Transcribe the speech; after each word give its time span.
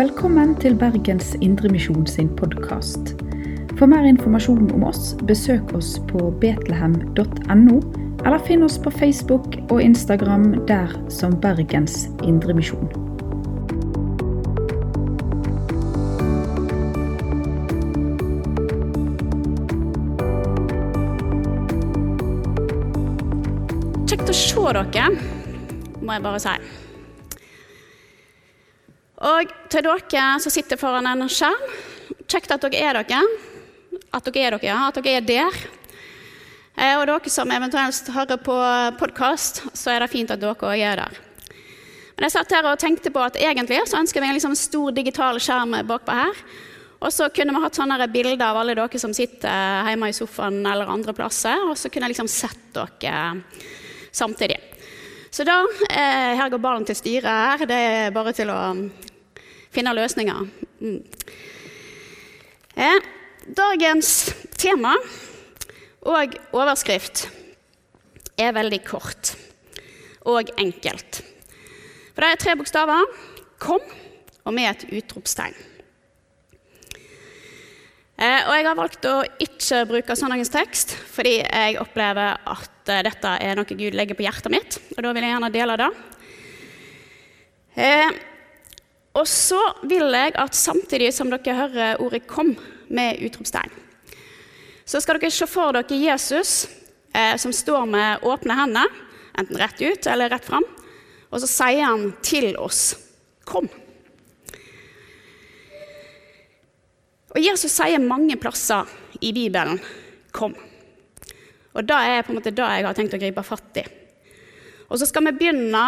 Velkommen 0.00 0.54
til 0.56 0.78
Bergens 0.80 1.34
Indremisjon 1.44 2.06
sin 2.08 2.28
podkast. 2.36 3.10
For 3.76 3.84
mer 3.84 4.06
informasjon 4.08 4.70
om 4.72 4.86
oss, 4.88 5.10
besøk 5.28 5.74
oss 5.76 5.90
på 6.08 6.30
betlehem.no, 6.40 7.74
eller 8.24 8.40
finn 8.46 8.64
oss 8.64 8.78
på 8.80 8.94
Facebook 8.96 9.58
og 9.68 9.82
Instagram 9.84 10.54
der 10.70 10.96
som 11.12 11.36
Bergens 11.44 12.08
Indremisjon. 12.24 12.88
Kjekt 24.08 24.32
å 24.32 24.40
se 24.44 24.68
dere, 24.80 25.08
må 26.00 26.16
jeg 26.16 26.30
bare 26.30 26.46
si. 26.48 26.59
Til 29.70 29.86
dere 29.86 30.26
som 30.42 30.52
sitter 30.52 30.78
foran 30.80 31.06
en 31.06 31.28
skjerm, 31.30 31.66
kjekt 32.30 32.50
at 32.54 32.64
dere 32.66 32.80
er 32.90 32.98
dere. 33.00 33.20
At 34.10 34.26
dere 34.26 34.46
er 34.48 34.56
dere, 34.56 34.66
ja. 34.66 34.78
At 34.88 34.98
dere 34.98 35.20
er 35.20 35.26
der. 35.26 35.58
Eh, 36.76 36.96
Og 36.98 37.06
dere 37.06 37.30
som 37.30 37.50
eventuelt 37.50 38.08
hører 38.14 38.40
på 38.42 38.56
podkast, 38.98 39.62
så 39.74 39.92
er 39.94 40.00
det 40.00 40.10
fint 40.10 40.30
at 40.30 40.40
dere 40.40 40.54
òg 40.54 40.78
er 40.78 41.04
der. 41.04 41.20
Men 42.16 42.26
jeg 42.26 42.34
satt 42.34 42.52
her 42.52 42.66
og 42.68 42.78
tenkte 42.78 43.12
på 43.14 43.22
at 43.24 43.38
egentlig 43.40 43.78
så 43.88 44.00
ønsker 44.00 44.20
vi 44.20 44.28
en 44.28 44.36
liksom 44.36 44.56
stor 44.58 44.90
digital 44.92 45.38
skjerm 45.40 45.78
bakpå 45.88 46.12
her. 46.12 46.42
Og 47.00 47.12
så 47.14 47.30
kunne 47.32 47.54
vi 47.54 47.62
hatt 47.62 47.78
sånne 47.78 48.08
bilder 48.12 48.42
av 48.44 48.58
alle 48.60 48.74
dere 48.76 48.98
som 49.00 49.14
sitter 49.16 49.86
hjemme 49.88 50.10
i 50.10 50.16
sofaen 50.16 50.60
eller 50.66 50.90
andre 50.90 51.14
plasser. 51.16 51.62
Og 51.70 51.78
så 51.80 51.88
kunne 51.88 52.10
jeg 52.10 52.16
liksom 52.16 52.28
sett 52.28 52.74
dere 52.74 53.40
samtidig. 54.12 54.58
Så 55.30 55.46
da 55.46 55.62
eh, 55.88 56.34
Her 56.36 56.50
går 56.50 56.60
ballen 56.60 56.84
til 56.84 56.98
styret 56.98 57.30
her. 57.30 57.64
Det 57.70 57.78
er 57.78 58.12
bare 58.12 58.34
til 58.36 58.50
å 58.50 58.60
finne 59.74 59.94
løsninger. 59.96 60.46
Mm. 60.80 61.00
Eh, 62.80 63.08
dagens 63.56 64.12
tema 64.58 64.94
og 66.06 66.36
overskrift 66.56 67.26
er 68.40 68.54
veldig 68.56 68.80
kort 68.86 69.34
og 70.28 70.52
enkelt. 70.60 71.22
For 72.14 72.24
det 72.24 72.30
er 72.30 72.40
tre 72.40 72.56
bokstaver. 72.58 73.04
Kom, 73.60 73.82
og 74.44 74.54
med 74.56 74.70
et 74.70 74.86
utropstegn. 75.00 75.56
Eh, 78.20 78.42
og 78.44 78.52
jeg 78.52 78.66
har 78.66 78.76
valgt 78.76 79.06
å 79.08 79.18
ikke 79.40 79.84
bruke 79.88 80.16
søndagens 80.16 80.52
tekst, 80.52 80.92
fordi 81.08 81.38
jeg 81.40 81.78
opplever 81.80 82.36
at 82.52 82.92
eh, 82.92 83.04
dette 83.06 83.36
er 83.40 83.56
noe 83.56 83.68
Gud 83.68 83.96
legger 83.96 84.18
på 84.18 84.26
hjertet 84.26 84.52
mitt, 84.52 84.76
og 84.96 85.00
da 85.06 85.12
vil 85.16 85.24
jeg 85.24 85.32
gjerne 85.32 85.54
dele 85.54 85.78
det. 85.80 85.90
Og 89.14 89.26
så 89.26 89.58
vil 89.90 90.12
jeg 90.14 90.34
at 90.38 90.54
samtidig 90.54 91.10
som 91.14 91.30
dere 91.32 91.56
hører 91.56 92.00
ordet 92.02 92.26
'kom' 92.26 92.56
med 92.88 93.22
utropstegn, 93.26 93.70
så 94.84 95.00
skal 95.00 95.18
dere 95.18 95.30
se 95.30 95.46
for 95.46 95.72
dere 95.72 95.98
Jesus 95.98 96.68
eh, 97.14 97.36
som 97.36 97.52
står 97.52 97.86
med 97.86 98.22
åpne 98.22 98.54
hender, 98.54 98.86
enten 99.38 99.58
rett 99.58 99.80
ut 99.80 100.06
eller 100.06 100.30
rett 100.30 100.44
fram, 100.44 100.64
og 101.30 101.40
så 101.40 101.46
sier 101.46 101.84
han 101.84 102.14
til 102.22 102.56
oss 102.58 102.96
'kom'. 103.46 103.68
Og 107.30 107.38
Jesus 107.38 107.70
sier 107.70 107.98
mange 108.02 108.36
plasser 108.36 108.86
i 109.20 109.32
Bibelen 109.32 109.80
'kom'. 110.32 110.56
Og 111.74 111.86
det 111.86 111.96
er 111.96 112.22
på 112.22 112.32
en 112.32 112.38
måte 112.40 112.50
det 112.50 112.66
jeg 112.66 112.86
har 112.86 112.94
tenkt 112.94 113.14
å 113.14 113.20
gripe 113.22 113.42
fatt 113.42 113.76
i. 113.76 113.84
Og 114.90 114.98
så 114.98 115.06
skal 115.06 115.24
vi 115.24 115.38
begynne 115.38 115.84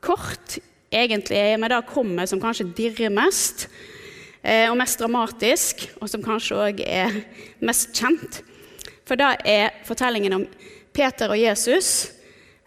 kort 0.00 0.58
egentlig 0.94 1.38
er 1.38 1.60
med 1.60 1.72
det 1.72 1.82
kommet 1.90 2.30
som 2.30 2.40
kanskje 2.42 2.70
dirrer 2.76 3.12
mest, 3.12 3.66
eh, 4.42 4.70
og 4.70 4.78
mest 4.80 5.00
dramatisk, 5.00 5.86
og 6.00 6.10
som 6.10 6.24
kanskje 6.24 6.58
òg 6.58 6.82
er 6.86 7.20
mest 7.64 7.94
kjent. 7.96 8.42
For 9.04 9.20
det 9.20 9.30
er 9.44 9.74
fortellingen 9.84 10.38
om 10.38 10.46
Peter 10.94 11.32
og 11.32 11.40
Jesus 11.40 12.14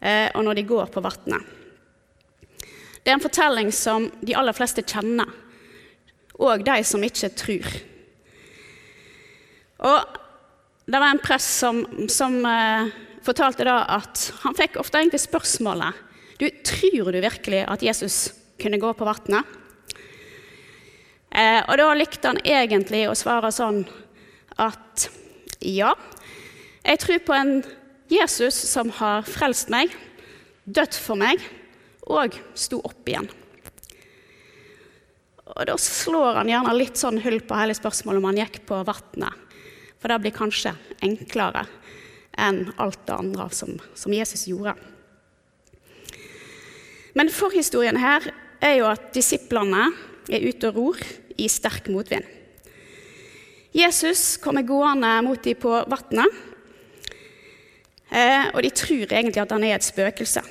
eh, 0.01 0.29
og 0.35 0.43
når 0.45 0.59
de 0.59 0.67
går 0.69 0.91
på 0.93 1.03
vannet. 1.03 1.53
Det 3.01 3.13
er 3.13 3.15
en 3.15 3.23
fortelling 3.23 3.71
som 3.71 4.09
de 4.19 4.35
aller 4.35 4.55
fleste 4.55 4.83
kjenner, 4.83 5.29
og 6.37 6.65
de 6.65 6.81
som 6.85 7.03
ikke 7.03 7.31
tror. 7.39 7.67
Og 9.87 10.17
det 10.87 10.99
var 10.99 11.13
en 11.13 11.23
prest 11.23 11.61
som, 11.61 11.81
som 12.11 12.35
eh, 12.45 12.91
fortalte 13.25 13.65
da 13.67 13.79
at 13.97 14.27
han 14.43 14.55
fikk 14.57 14.77
ofte 14.81 14.99
egentlig 14.99 15.23
spørsmålet 15.23 16.03
du, 16.37 16.49
Tror 16.63 17.11
du 17.11 17.21
virkelig 17.21 17.63
at 17.67 17.83
Jesus 17.85 18.33
kunne 18.61 18.79
gå 18.81 18.91
på 18.93 19.07
vannet? 19.07 19.45
Eh, 21.31 21.61
og 21.67 21.77
da 21.77 21.87
likte 21.97 22.31
han 22.31 22.41
egentlig 22.45 23.05
å 23.09 23.17
svare 23.17 23.51
sånn 23.53 23.83
at 24.57 25.09
ja, 25.61 25.93
jeg 26.85 27.01
tror 27.03 27.25
på 27.25 27.35
en 27.35 27.51
Jesus 28.09 28.55
som 28.69 28.89
har 28.99 29.25
frelst 29.27 29.71
meg, 29.73 29.91
dødd 30.65 30.95
for 30.95 31.19
meg 31.19 31.43
og 32.07 32.37
sto 32.57 32.79
opp 32.87 33.09
igjen. 33.09 33.27
Og 35.57 35.65
da 35.67 35.75
slår 35.79 36.41
han 36.41 36.51
gjerne 36.51 36.75
litt 36.75 36.99
sånn 36.99 37.19
hull 37.23 37.39
på 37.43 37.57
hele 37.57 37.75
spørsmålet 37.75 38.21
om 38.21 38.29
han 38.29 38.39
gikk 38.43 38.61
på 38.69 38.79
vannet. 38.87 39.45
For 39.97 40.11
det 40.11 40.19
blir 40.23 40.35
kanskje 40.35 40.75
enklere 41.03 41.65
enn 42.37 42.67
alt 42.77 43.01
det 43.07 43.15
andre 43.17 43.47
som, 43.55 43.77
som 43.97 44.13
Jesus 44.13 44.45
gjorde. 44.49 44.75
Men 47.17 47.33
forhistorien 47.33 47.97
her 47.97 48.29
er 48.61 48.75
jo 48.77 48.89
at 48.91 49.09
disiplene 49.15 49.87
er 50.29 50.43
ute 50.45 50.69
og 50.69 50.77
ror 50.77 51.01
i 51.37 51.47
sterk 51.49 51.89
motvind. 51.89 52.25
Jesus 53.77 54.37
kommer 54.41 54.65
gående 54.65 55.09
mot 55.25 55.41
dem 55.43 55.57
på 55.59 55.73
vannet, 55.89 56.37
eh, 58.09 58.47
og 58.53 58.61
de 58.63 58.71
tror 58.73 59.05
egentlig 59.09 59.41
at 59.41 59.53
han 59.53 59.65
er 59.65 59.75
et 59.75 59.85
spøkelse. 59.85 60.41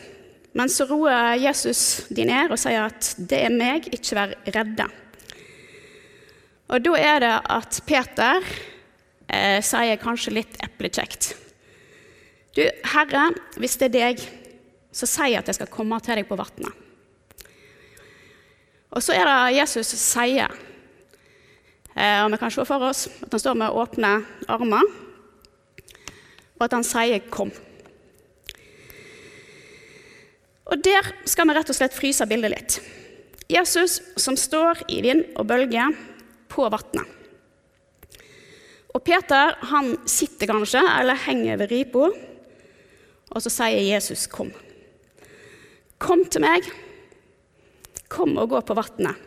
Men 0.56 0.70
så 0.72 0.86
roer 0.88 1.36
Jesus 1.42 2.06
de 2.08 2.24
ned 2.24 2.50
og 2.50 2.58
sier 2.58 2.86
at 2.86 3.14
'det 3.18 3.40
er 3.44 3.52
meg, 3.52 3.88
ikke 3.92 4.16
vær 4.16 4.34
redde'. 4.46 4.90
Og 6.68 6.82
da 6.82 6.94
er 6.98 7.18
det 7.20 7.34
at 7.50 7.80
Peter 7.86 8.42
eh, 9.28 9.60
sier 9.62 9.96
kanskje 9.96 10.34
litt 10.34 10.56
eplekjekt. 10.64 11.36
Du, 12.56 12.62
Herre, 12.62 13.34
hvis 13.56 13.76
det 13.76 13.94
er 13.94 13.98
deg, 13.98 14.22
så 14.96 15.28
jeg 15.28 15.36
at 15.36 15.48
jeg 15.50 15.58
skal 15.58 15.72
komme 15.72 15.98
til 16.00 16.16
deg 16.16 16.28
på 16.28 16.38
vannet. 16.38 16.84
Og 18.96 19.02
så 19.04 19.12
er 19.12 19.28
det 19.28 19.58
Jesus 19.58 19.90
sier, 20.00 20.52
eh, 21.92 22.22
og 22.24 22.30
vi 22.32 22.38
kan 22.40 22.52
se 22.54 22.64
for 22.64 22.86
oss 22.88 23.04
at 23.20 23.34
han 23.34 23.42
står 23.42 23.58
med 23.60 23.76
åpne 23.76 24.12
armer, 24.48 24.88
og 26.56 26.64
at 26.64 26.72
han 26.72 26.84
sier 26.84 27.20
'kom'. 27.20 27.52
Og 30.66 30.82
Der 30.82 31.12
skal 31.24 31.46
vi 31.46 31.54
rett 31.54 31.70
og 31.70 31.76
slett 31.76 31.94
fryse 31.94 32.26
bildet 32.26 32.50
litt. 32.50 32.80
Jesus 33.48 34.00
som 34.16 34.36
står 34.36 34.82
i 34.88 35.00
vind 35.02 35.24
og 35.36 35.46
bølger 35.46 35.94
på 36.48 36.68
vannet. 36.68 37.06
Og 38.94 39.04
Peter 39.04 39.56
han 39.60 39.96
sitter 40.06 40.46
kanskje, 40.46 40.80
eller 41.00 41.14
henger 41.14 41.56
ved 41.56 41.70
ripa, 41.70 42.10
og 43.30 43.42
så 43.42 43.50
sier 43.50 43.94
Jesus 43.94 44.26
'kom'. 44.26 44.65
Kom 46.02 46.24
til 46.28 46.44
meg. 46.44 46.66
Kom 48.12 48.36
og 48.38 48.50
gå 48.52 48.60
på 48.66 48.76
vannet. 48.76 49.22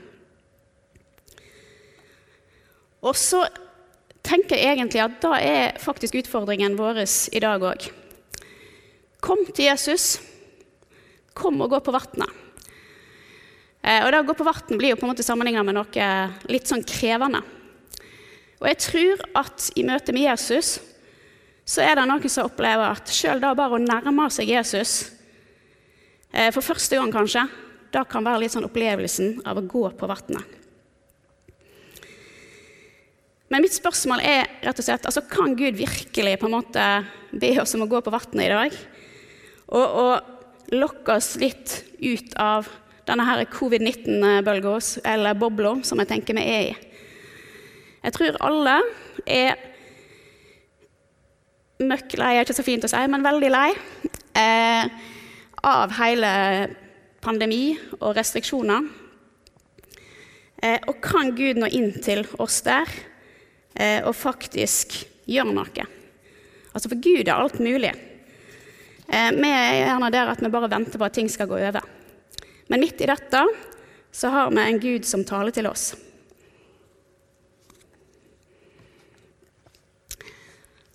Og 3.00 3.16
så 3.16 3.46
tenker 4.26 4.60
jeg 4.60 4.76
egentlig 4.76 5.02
at 5.02 5.22
da 5.24 5.38
er 5.40 5.80
faktisk 5.82 6.20
utfordringen 6.20 6.76
vår 6.78 7.02
i 7.34 7.42
dag 7.42 7.64
òg. 7.64 7.88
Kom 9.24 9.46
til 9.48 9.70
Jesus. 9.70 10.20
Kom 11.34 11.60
og 11.64 11.72
gå 11.74 11.80
på 11.84 11.96
vannet. 11.96 12.36
Eh, 13.80 14.04
og 14.04 14.12
det 14.12 14.20
å 14.20 14.28
gå 14.28 14.36
på 14.36 14.46
vann 14.48 14.80
blir 14.80 14.94
jo 14.94 15.00
på 15.00 15.08
en 15.08 15.14
måte 15.14 15.24
sammenlignet 15.24 15.66
med 15.66 15.78
noe 15.78 16.10
litt 16.52 16.68
sånn 16.68 16.84
krevende. 16.84 17.42
Og 18.60 18.68
jeg 18.68 18.80
tror 18.84 19.24
at 19.40 19.70
i 19.80 19.86
møte 19.88 20.14
med 20.16 20.28
Jesus 20.28 20.78
så 21.70 21.84
er 21.86 21.96
det 21.96 22.08
noen 22.10 22.32
som 22.32 22.50
opplever 22.50 22.90
at 22.90 23.12
sjøl 23.14 23.40
da 23.40 23.54
bare 23.56 23.78
å 23.78 23.82
nærme 23.82 24.28
seg 24.34 24.52
Jesus, 24.52 25.14
for 26.54 26.66
første 26.66 27.00
gang 27.00 27.12
kanskje, 27.14 27.46
da 27.94 28.04
kan 28.06 28.26
være 28.26 28.44
litt 28.44 28.54
sånn 28.54 28.68
opplevelsen 28.68 29.40
av 29.50 29.58
å 29.58 29.66
gå 29.66 29.86
på 29.98 30.10
vannet. 30.10 30.58
Men 33.50 33.64
mitt 33.66 33.74
spørsmål 33.74 34.22
er 34.22 34.44
rett 34.62 34.78
og 34.78 34.86
slett 34.86 35.08
altså 35.10 35.24
kan 35.26 35.56
Gud 35.58 35.80
virkelig 35.80 36.36
på 36.38 36.46
en 36.46 36.54
måte 36.54 36.84
be 37.34 37.56
oss 37.62 37.74
om 37.74 37.88
å 37.88 37.90
gå 37.90 38.02
på 38.06 38.14
vannet 38.14 38.46
i 38.46 38.52
dag? 38.52 38.76
Og, 39.74 39.88
og 40.04 40.76
lokke 40.78 41.16
oss 41.18 41.34
litt 41.42 41.80
ut 41.98 42.36
av 42.38 42.70
denne 43.10 43.26
her 43.26 43.42
covid-19-bølga, 43.50 44.76
eller 45.10 45.38
bobla, 45.38 45.80
som 45.86 45.98
jeg 46.02 46.12
tenker 46.12 46.38
vi 46.38 46.46
er 46.46 46.68
i. 46.68 46.76
Jeg 48.04 48.16
tror 48.16 48.38
alle 48.46 48.76
er 49.26 49.58
møkk 51.82 52.20
lei, 52.20 52.36
er 52.36 52.46
ikke 52.46 52.58
så 52.60 52.66
fint 52.68 52.86
å 52.86 52.92
si, 52.92 53.02
men 53.10 53.26
veldig 53.26 53.50
lei 53.50 53.70
eh, 54.38 54.92
av 55.66 55.94
hele 56.00 56.32
pandemi 57.24 57.74
og 58.00 58.16
restriksjoner. 58.18 58.88
Eh, 60.60 60.80
og 60.88 61.00
kan 61.04 61.32
Gud 61.38 61.60
nå 61.60 61.70
inn 61.72 61.94
til 62.04 62.26
oss 62.42 62.60
der 62.66 62.90
eh, 63.80 64.02
og 64.04 64.16
faktisk 64.18 64.98
gjøre 65.30 65.56
noe? 65.56 65.86
Altså, 66.74 66.90
for 66.90 67.00
Gud 67.00 67.24
er 67.24 67.36
alt 67.36 67.62
mulig. 67.64 67.94
Eh, 69.08 69.32
vi 69.36 69.54
er 69.54 69.80
gjerne 69.86 70.12
der 70.14 70.34
at 70.34 70.44
vi 70.44 70.52
bare 70.52 70.72
venter 70.72 71.00
på 71.00 71.08
at 71.08 71.16
ting 71.16 71.32
skal 71.32 71.50
gå 71.50 71.60
over. 71.60 71.88
Men 72.70 72.84
midt 72.84 73.02
i 73.02 73.10
dette 73.10 73.46
så 74.12 74.32
har 74.34 74.52
vi 74.52 74.66
en 74.66 74.84
Gud 74.84 75.08
som 75.08 75.24
taler 75.28 75.56
til 75.56 75.70
oss. 75.70 75.94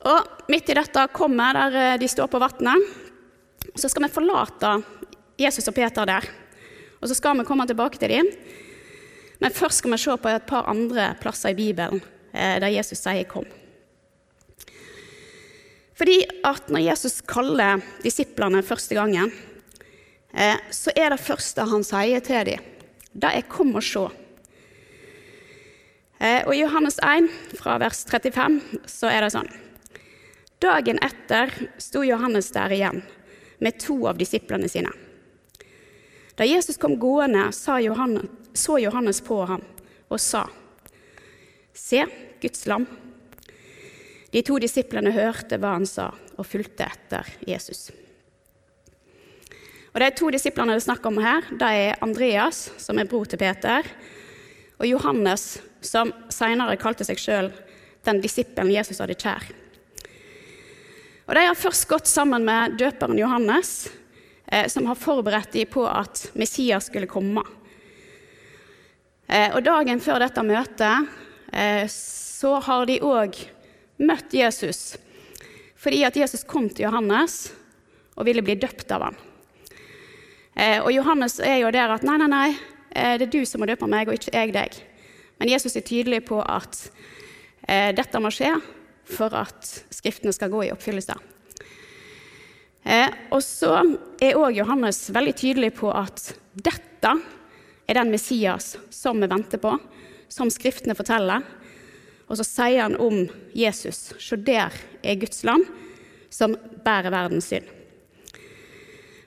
Og 0.05 0.51
midt 0.53 0.69
i 0.69 0.77
dette 0.77 1.07
kommer 1.17 1.57
der 1.57 1.97
de 1.97 2.09
står 2.11 2.29
på 2.29 2.41
vannet, 2.43 3.04
så 3.75 3.89
skal 3.91 4.07
vi 4.07 4.15
forlate 4.15 4.77
Jesus 5.41 5.69
og 5.69 5.75
Peter 5.75 6.07
der. 6.07 6.27
Og 7.01 7.11
så 7.11 7.17
skal 7.19 7.39
vi 7.39 7.47
komme 7.47 7.67
tilbake 7.67 7.99
til 7.99 8.13
dem. 8.15 8.31
Men 9.43 9.53
først 9.53 9.83
skal 9.83 9.93
vi 9.93 9.99
se 9.99 10.15
på 10.17 10.31
et 10.31 10.47
par 10.47 10.69
andre 10.71 11.11
plasser 11.21 11.53
i 11.53 11.59
Bibelen 11.59 12.01
eh, 12.33 12.61
der 12.63 12.71
Jesus 12.73 12.99
sier 12.99 13.25
'kom'. 13.25 13.51
Fordi 15.95 16.25
at 16.45 16.69
når 16.69 16.91
Jesus 16.91 17.21
kaller 17.21 17.83
disiplene 18.03 18.63
første 18.63 18.95
gangen, 18.95 19.33
eh, 20.35 20.57
så 20.71 20.91
er 20.97 21.11
det 21.11 21.21
første 21.21 21.67
han 21.71 21.85
sier 21.85 22.21
til 22.21 22.47
dem, 22.47 22.59
det 23.13 23.31
er 23.35 23.43
'kom 23.43 23.75
og 23.75 23.83
se'. 23.83 24.11
Og 26.47 26.55
I 26.55 26.61
Johannes 26.61 26.99
1, 27.03 27.29
fra 27.59 27.79
vers 27.79 28.05
35, 28.09 28.61
så 28.87 29.07
er 29.07 29.21
det 29.21 29.33
sånn 29.33 29.51
Dagen 30.63 30.99
etter 31.03 31.51
sto 31.77 32.03
Johannes 32.03 32.51
der 32.51 32.73
igjen 32.73 33.03
med 33.65 33.79
to 33.81 33.97
av 34.11 34.19
disiplene 34.21 34.69
sine. 34.69 34.93
Da 36.37 36.45
Jesus 36.45 36.77
kom 36.77 36.99
gående, 37.01 37.51
Johannes, 37.81 38.31
så 38.53 38.79
Johannes 38.79 39.21
på 39.25 39.41
ham 39.49 39.63
og 40.09 40.21
sa, 40.21 40.45
Se, 41.75 42.05
Guds 42.41 42.67
lam. 42.71 42.85
De 44.31 44.43
to 44.47 44.61
disiplene 44.63 45.11
hørte 45.15 45.59
hva 45.59 45.73
han 45.75 45.87
sa, 45.89 46.11
og 46.37 46.47
fulgte 46.47 46.87
etter 46.87 47.27
Jesus. 47.49 47.89
Og 49.95 50.01
De 50.03 50.11
to 50.15 50.31
disiplene 50.35 50.75
det 50.75 50.83
er 50.83 50.87
snakk 50.87 51.07
om 51.07 51.19
her, 51.23 51.49
det 51.51 51.73
er 51.81 51.99
Andreas, 52.05 52.69
som 52.83 52.99
er 52.99 53.11
bror 53.11 53.27
til 53.31 53.41
Peter, 53.43 53.87
og 54.79 54.87
Johannes, 54.87 55.59
som 55.81 56.13
senere 56.35 56.79
kalte 56.79 57.07
seg 57.07 57.19
sjøl 57.23 57.53
den 58.05 58.21
disippelen 58.23 58.75
Jesus 58.75 59.01
hadde 59.03 59.17
kjær. 59.19 59.64
Og 61.25 61.35
De 61.35 61.47
har 61.47 61.57
først 61.57 61.89
gått 61.89 62.09
sammen 62.11 62.45
med 62.45 62.77
døperen 62.77 63.19
Johannes, 63.19 63.89
eh, 64.47 64.67
som 64.69 64.87
har 64.87 64.99
forberedt 65.01 65.53
dem 65.53 65.71
på 65.73 65.87
at 65.89 66.27
Messias 66.35 66.91
skulle 66.91 67.09
komme. 67.09 67.43
Eh, 69.27 69.55
og 69.57 69.65
Dagen 69.65 70.03
før 70.05 70.21
dette 70.21 70.45
møtet 70.45 71.09
eh, 71.53 71.89
så 71.89 72.59
har 72.61 72.85
de 72.87 73.01
òg 73.01 73.39
møtt 74.05 74.37
Jesus 74.37 74.99
fordi 75.85 76.01
at 76.05 76.17
Jesus 76.17 76.47
kom 76.49 76.71
til 76.73 76.87
Johannes 76.87 77.51
og 78.17 78.25
ville 78.25 78.41
bli 78.45 78.55
døpt 78.57 78.93
av 78.95 79.03
ham. 79.05 79.17
Eh, 80.57 80.79
og 80.81 80.93
Johannes 80.95 81.37
er 81.45 81.59
jo 81.61 81.73
der 81.75 81.93
at 81.93 82.07
nei, 82.07 82.15
nei, 82.23 82.29
nei, 82.33 82.47
eh, 82.89 83.19
det 83.21 83.27
er 83.27 83.33
du 83.35 83.43
som 83.45 83.61
må 83.61 83.69
døpe 83.69 83.89
meg, 83.91 84.09
og 84.09 84.17
ikke 84.17 84.33
jeg 84.33 84.55
deg. 84.55 84.79
Men 85.37 85.51
Jesus 85.53 85.77
er 85.77 85.85
tydelig 85.85 86.23
på 86.25 86.39
at 86.41 86.79
eh, 87.69 87.91
dette 87.97 88.23
må 88.23 88.33
skje 88.33 88.55
for 89.09 89.35
at 89.37 89.69
Skriftene 89.95 90.33
skal 90.35 90.53
gå 90.53 90.67
i 90.67 90.73
oppfyllelse. 90.75 91.17
Eh, 92.85 93.11
og 93.33 93.41
så 93.45 93.79
er 94.21 94.37
òg 94.37 94.59
Johannes 94.59 95.07
veldig 95.15 95.35
tydelig 95.41 95.73
på 95.79 95.89
at 95.93 96.35
dette 96.53 97.15
er 97.85 97.99
den 97.99 98.13
Messias 98.13 98.75
som 98.93 99.21
vi 99.21 99.29
venter 99.31 99.61
på, 99.61 99.77
som 100.29 100.53
Skriftene 100.53 100.97
forteller. 100.97 101.45
Og 102.29 102.39
så 102.41 102.47
sier 102.47 102.85
han 102.87 102.99
om 103.01 103.27
Jesus 103.57 104.15
Se, 104.21 104.37
der 104.37 104.73
er 105.05 105.21
Guds 105.21 105.45
land 105.45 105.67
som 106.33 106.57
bærer 106.85 107.13
verdens 107.15 107.49
synd. 107.53 107.67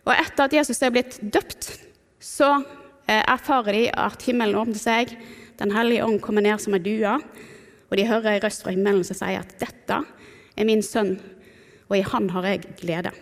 Og 0.08 0.14
etter 0.16 0.48
at 0.48 0.56
Jesus 0.56 0.82
er 0.84 0.94
blitt 0.96 1.18
døpt, 1.22 1.70
så 2.24 2.58
eh, 3.08 3.22
erfarer 3.22 3.76
de 3.76 3.84
at 3.92 4.24
himmelen 4.28 4.60
åpner 4.60 4.82
seg, 4.82 5.18
Den 5.58 5.72
hellige 5.74 6.06
ånd 6.06 6.20
kommer 6.22 6.44
ned 6.46 6.62
som 6.62 6.76
ei 6.78 6.80
due, 6.86 7.16
og 7.88 7.98
de 7.98 8.08
hører 8.08 8.36
en 8.36 8.44
røst 8.44 8.66
fra 8.66 8.74
himmelen 8.76 9.06
som 9.08 9.18
sier 9.18 9.40
at 9.40 9.56
'dette 9.60 10.02
er 10.58 10.68
min 10.68 10.84
sønn, 10.84 11.16
og 11.88 11.98
i 11.98 12.04
han 12.04 12.30
har 12.30 12.44
jeg 12.44 12.66
glede'. 12.82 13.16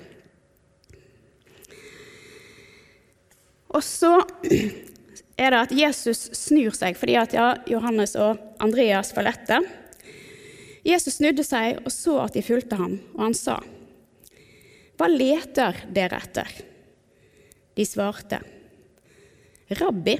Og 3.76 3.84
så 3.84 4.24
er 5.38 5.52
det 5.52 5.60
at 5.60 5.74
Jesus 5.76 6.30
snur 6.34 6.72
seg, 6.72 6.96
fordi 6.98 7.18
at 7.20 7.34
ja, 7.36 7.56
Johannes 7.68 8.16
og 8.16 8.40
Andreas 8.64 9.12
var 9.16 9.28
etter. 9.34 9.66
Jesus 10.86 11.18
snudde 11.18 11.44
seg 11.44 11.82
og 11.84 11.92
så 11.92 12.20
at 12.24 12.38
de 12.38 12.46
fulgte 12.46 12.80
ham, 12.80 13.00
og 13.16 13.24
han 13.28 13.34
sa, 13.34 13.60
'Hva 14.96 15.08
leter 15.12 15.86
dere 15.92 16.22
etter?' 16.24 16.64
De 17.76 17.84
svarte, 17.84 18.40
'Rabbi, 19.70 20.16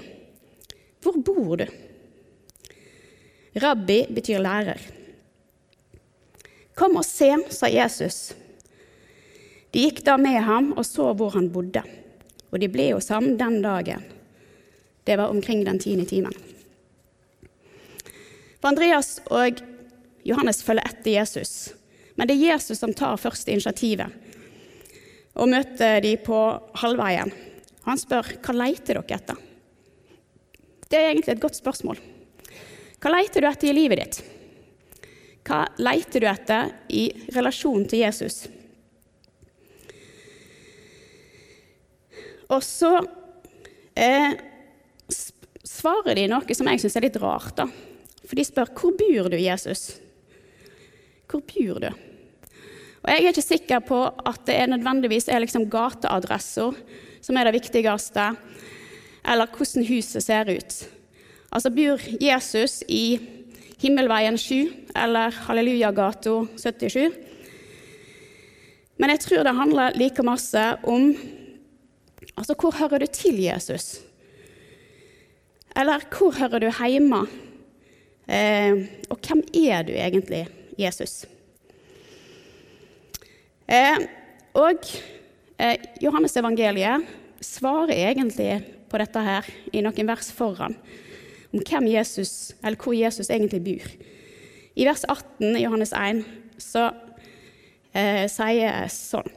hvor 1.02 1.24
bor 1.24 1.58
du?' 1.58 1.85
Rabbi 3.56 4.02
betyr 4.12 4.42
lærer. 4.44 4.82
Kom 6.76 6.98
og 7.00 7.06
se, 7.08 7.30
sa 7.56 7.70
Jesus. 7.72 8.34
De 9.72 9.86
gikk 9.86 10.02
da 10.04 10.18
med 10.20 10.42
ham 10.44 10.74
og 10.76 10.84
så 10.88 11.14
hvor 11.16 11.32
han 11.36 11.48
bodde, 11.52 11.84
og 12.52 12.60
de 12.60 12.68
ble 12.72 12.90
hos 12.94 13.08
ham 13.12 13.34
den 13.40 13.62
dagen. 13.64 14.04
Det 15.08 15.16
var 15.20 15.32
omkring 15.32 15.64
den 15.64 15.80
tiende 15.80 16.08
timen. 16.10 16.36
For 18.60 18.72
Andreas 18.72 19.20
og 19.30 19.62
Johannes 20.26 20.64
følger 20.66 20.88
etter 20.90 21.14
Jesus, 21.14 21.74
men 22.16 22.28
det 22.28 22.36
er 22.36 22.56
Jesus 22.56 22.82
som 22.82 22.96
tar 22.96 23.20
første 23.22 23.54
initiativet 23.54 24.22
og 25.36 25.52
møter 25.52 26.00
de 26.04 26.16
på 26.24 26.40
halvveien. 26.80 27.32
Han 27.86 28.00
spør 28.00 28.32
hva 28.40 28.56
leiter 28.56 29.02
dere 29.02 29.20
etter. 29.20 29.40
Det 30.90 30.98
er 30.98 31.10
egentlig 31.12 31.36
et 31.36 31.44
godt 31.44 31.60
spørsmål. 31.60 32.00
Hva 33.06 33.12
leter 33.14 33.44
du 33.44 33.46
etter 33.46 33.70
i 33.70 33.74
livet 33.78 34.00
ditt? 34.02 34.16
Hva 35.46 35.60
leter 35.78 36.24
du 36.24 36.26
etter 36.26 36.72
i 36.90 37.04
relasjon 37.36 37.84
til 37.86 38.00
Jesus? 38.02 38.38
Og 42.50 42.64
så 42.66 42.90
eh, 43.94 44.34
svarer 45.62 46.18
de 46.18 46.24
noe 46.34 46.58
som 46.58 46.72
jeg 46.72 46.82
syns 46.82 46.98
er 46.98 47.06
litt 47.06 47.22
rart. 47.22 47.54
da. 47.62 47.68
For 48.26 48.42
de 48.42 48.48
spør 48.50 48.74
hvor 48.74 48.98
bor 48.98 49.30
du, 49.30 49.38
Jesus? 49.38 49.86
Hvor 51.30 51.46
bor 51.46 51.86
du? 51.86 51.90
Og 51.94 53.14
Jeg 53.14 53.22
er 53.22 53.30
ikke 53.36 53.46
sikker 53.52 53.86
på 53.86 54.02
at 54.02 54.50
det 54.50 54.58
er 54.58 54.74
nødvendigvis 54.74 55.30
er 55.30 55.46
liksom 55.46 55.70
gateadresser 55.70 56.74
som 57.22 57.38
er 57.38 57.46
det 57.46 57.60
viktigste, 57.60 58.32
eller 59.22 59.54
hvordan 59.54 59.90
huset 59.94 60.26
ser 60.26 60.50
ut. 60.58 60.82
Altså 61.56 61.70
bor 61.72 62.02
Jesus 62.20 62.82
i 62.92 63.16
Himmelveien 63.80 64.36
7 64.36 64.90
eller 64.92 65.32
Hallelujagata 65.46 66.34
77? 66.60 67.14
Men 69.00 69.14
jeg 69.14 69.22
tror 69.24 69.46
det 69.48 69.54
handler 69.56 69.96
like 69.96 70.24
masse 70.28 70.64
om 70.84 71.14
altså 72.36 72.58
hvor 72.60 72.76
hører 72.76 73.06
du 73.06 73.08
til 73.08 73.40
Jesus? 73.40 74.02
Eller 75.80 76.04
hvor 76.12 76.36
hører 76.36 76.60
du 76.60 76.68
hjemme? 76.68 77.22
Eh, 78.28 78.84
og 79.08 79.20
hvem 79.24 79.46
er 79.54 79.88
du 79.88 79.94
egentlig, 79.96 80.48
Jesus? 80.80 81.24
Eh, 83.68 84.04
og 84.60 84.92
eh, 85.60 85.80
Johannes 86.04 86.36
evangeliet 86.36 87.08
svarer 87.40 87.96
egentlig 87.96 88.60
på 88.92 89.00
dette 89.00 89.24
her 89.24 89.48
i 89.72 89.84
noen 89.88 90.12
vers 90.12 90.34
foran 90.36 90.76
om 91.56 91.64
hvem 91.64 91.88
Jesus, 91.88 92.52
eller 92.64 92.78
hvor 92.82 92.94
Jesus 92.94 93.30
egentlig 93.30 93.64
bor. 93.64 93.88
I 94.76 94.86
vers 94.86 95.06
18 95.08 95.56
i 95.56 95.64
Johannes 95.64 95.94
1 95.96 96.26
så 96.60 96.90
eh, 97.96 98.26
sier 98.32 98.90
sånn 98.92 99.32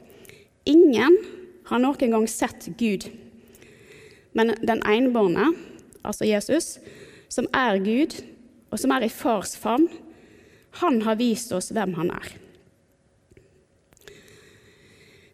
Ingen 0.67 1.15
har 1.69 1.79
noen 1.81 2.11
gang 2.11 2.25
sett 2.29 2.67
Gud, 2.77 3.07
men 4.35 4.51
den 4.61 4.83
enbårne, 4.85 5.47
altså 6.03 6.27
Jesus, 6.27 6.75
som 7.31 7.47
er 7.55 7.79
Gud, 7.81 8.19
og 8.69 8.81
som 8.81 8.91
er 8.93 9.07
i 9.07 9.09
fars 9.09 9.55
favn, 9.57 9.87
han 10.83 11.01
har 11.07 11.17
vist 11.17 11.53
oss 11.55 11.71
hvem 11.73 11.95
han 11.97 12.11
er. 12.13 12.35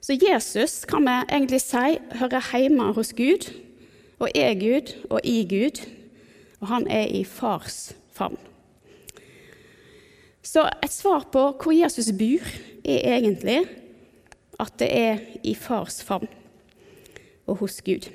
Så 0.06 0.16
Jesus 0.22 0.84
kan 0.86 1.04
vi 1.04 1.18
egentlig 1.26 1.64
si 1.66 1.98
hører 2.22 2.52
hjemme 2.54 2.92
hos 2.94 3.12
Gud, 3.18 3.50
og 4.22 4.30
er 4.38 4.54
Gud 4.60 4.94
og 5.10 5.20
i 5.26 5.42
Gud, 5.50 5.82
og 6.66 6.72
han 6.72 6.88
er 6.90 7.12
i 7.14 7.22
fars 7.30 7.94
favn. 8.18 8.40
Så 10.42 10.64
et 10.82 10.94
svar 10.94 11.28
på 11.30 11.44
hvor 11.62 11.76
Jesus 11.76 12.10
bor, 12.18 12.48
er 12.86 13.18
egentlig 13.18 13.60
at 14.62 14.74
det 14.82 14.88
er 14.90 15.22
i 15.46 15.54
fars 15.58 16.00
favn 16.06 16.30
og 17.46 17.60
hos 17.62 17.78
Gud. 17.86 18.10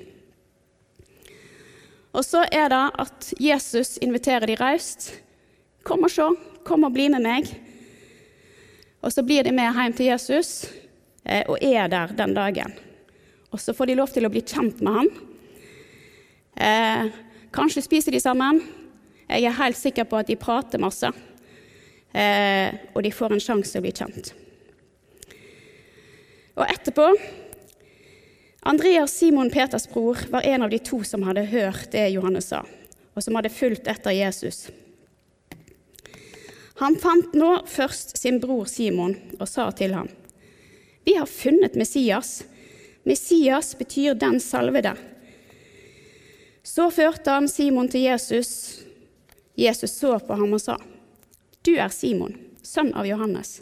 Og 2.11 2.25
så 2.27 2.43
er 2.51 2.67
det 2.71 2.83
at 2.99 3.31
Jesus 3.39 3.95
inviterer 4.03 4.47
de 4.47 4.59
raust. 4.59 5.13
Kom 5.87 6.03
og 6.03 6.11
se, 6.11 6.27
kom 6.67 6.83
og 6.83 6.91
bli 6.95 7.07
med 7.11 7.23
meg. 7.23 7.47
Og 8.99 9.15
så 9.15 9.23
blir 9.23 9.47
de 9.47 9.55
med 9.55 9.71
hjem 9.71 9.95
til 9.95 10.11
Jesus 10.11 10.51
eh, 11.23 11.47
og 11.47 11.55
er 11.63 11.87
der 11.87 12.11
den 12.19 12.35
dagen. 12.35 12.75
Og 13.51 13.59
så 13.63 13.75
får 13.75 13.91
de 13.91 13.99
lov 13.99 14.11
til 14.11 14.27
å 14.27 14.31
bli 14.31 14.43
kjent 14.43 14.83
med 14.83 14.99
han. 14.99 15.11
Kanskje 17.51 17.83
spiser 17.83 18.15
de 18.15 18.19
sammen. 18.23 18.61
Jeg 19.27 19.43
er 19.43 19.57
helt 19.57 19.79
sikker 19.79 20.07
på 20.07 20.19
at 20.21 20.29
de 20.31 20.39
prater 20.39 20.79
masse. 20.79 21.09
Eh, 22.11 22.71
og 22.95 23.03
de 23.03 23.11
får 23.11 23.35
en 23.35 23.43
sjanse 23.43 23.73
til 23.73 23.81
å 23.81 23.85
bli 23.85 23.91
kjent. 23.95 24.31
Og 26.55 26.63
etterpå 26.67 27.07
Andreas 28.67 29.15
Simon 29.17 29.49
Peters 29.51 29.87
bror 29.89 30.19
var 30.29 30.45
en 30.47 30.63
av 30.63 30.71
de 30.71 30.79
to 30.85 31.01
som 31.07 31.23
hadde 31.25 31.47
hørt 31.49 31.89
det 31.95 32.11
Johannes 32.13 32.51
sa, 32.51 32.61
og 33.15 33.23
som 33.23 33.35
hadde 33.39 33.51
fulgt 33.51 33.87
etter 33.89 34.13
Jesus. 34.13 34.67
Han 36.81 36.95
fant 37.01 37.33
nå 37.37 37.55
først 37.69 38.15
sin 38.19 38.39
bror 38.43 38.67
Simon 38.69 39.15
og 39.39 39.47
sa 39.49 39.67
til 39.75 39.95
ham, 39.97 40.09
Vi 41.03 41.15
har 41.17 41.25
funnet 41.25 41.75
Messias. 41.75 42.43
Messias 43.03 43.73
betyr 43.75 44.13
den 44.13 44.39
salvede. 44.39 44.93
Så 46.71 46.87
førte 46.91 47.33
han 47.35 47.49
Simon 47.51 47.89
til 47.91 48.05
Jesus. 48.05 48.79
Jesus 49.59 49.91
så 49.91 50.13
på 50.23 50.37
ham 50.39 50.53
og 50.55 50.61
sa, 50.63 50.77
Du 51.67 51.73
er 51.75 51.91
Simon, 51.91 52.37
sønn 52.63 52.93
av 52.95 53.09
Johannes. 53.09 53.57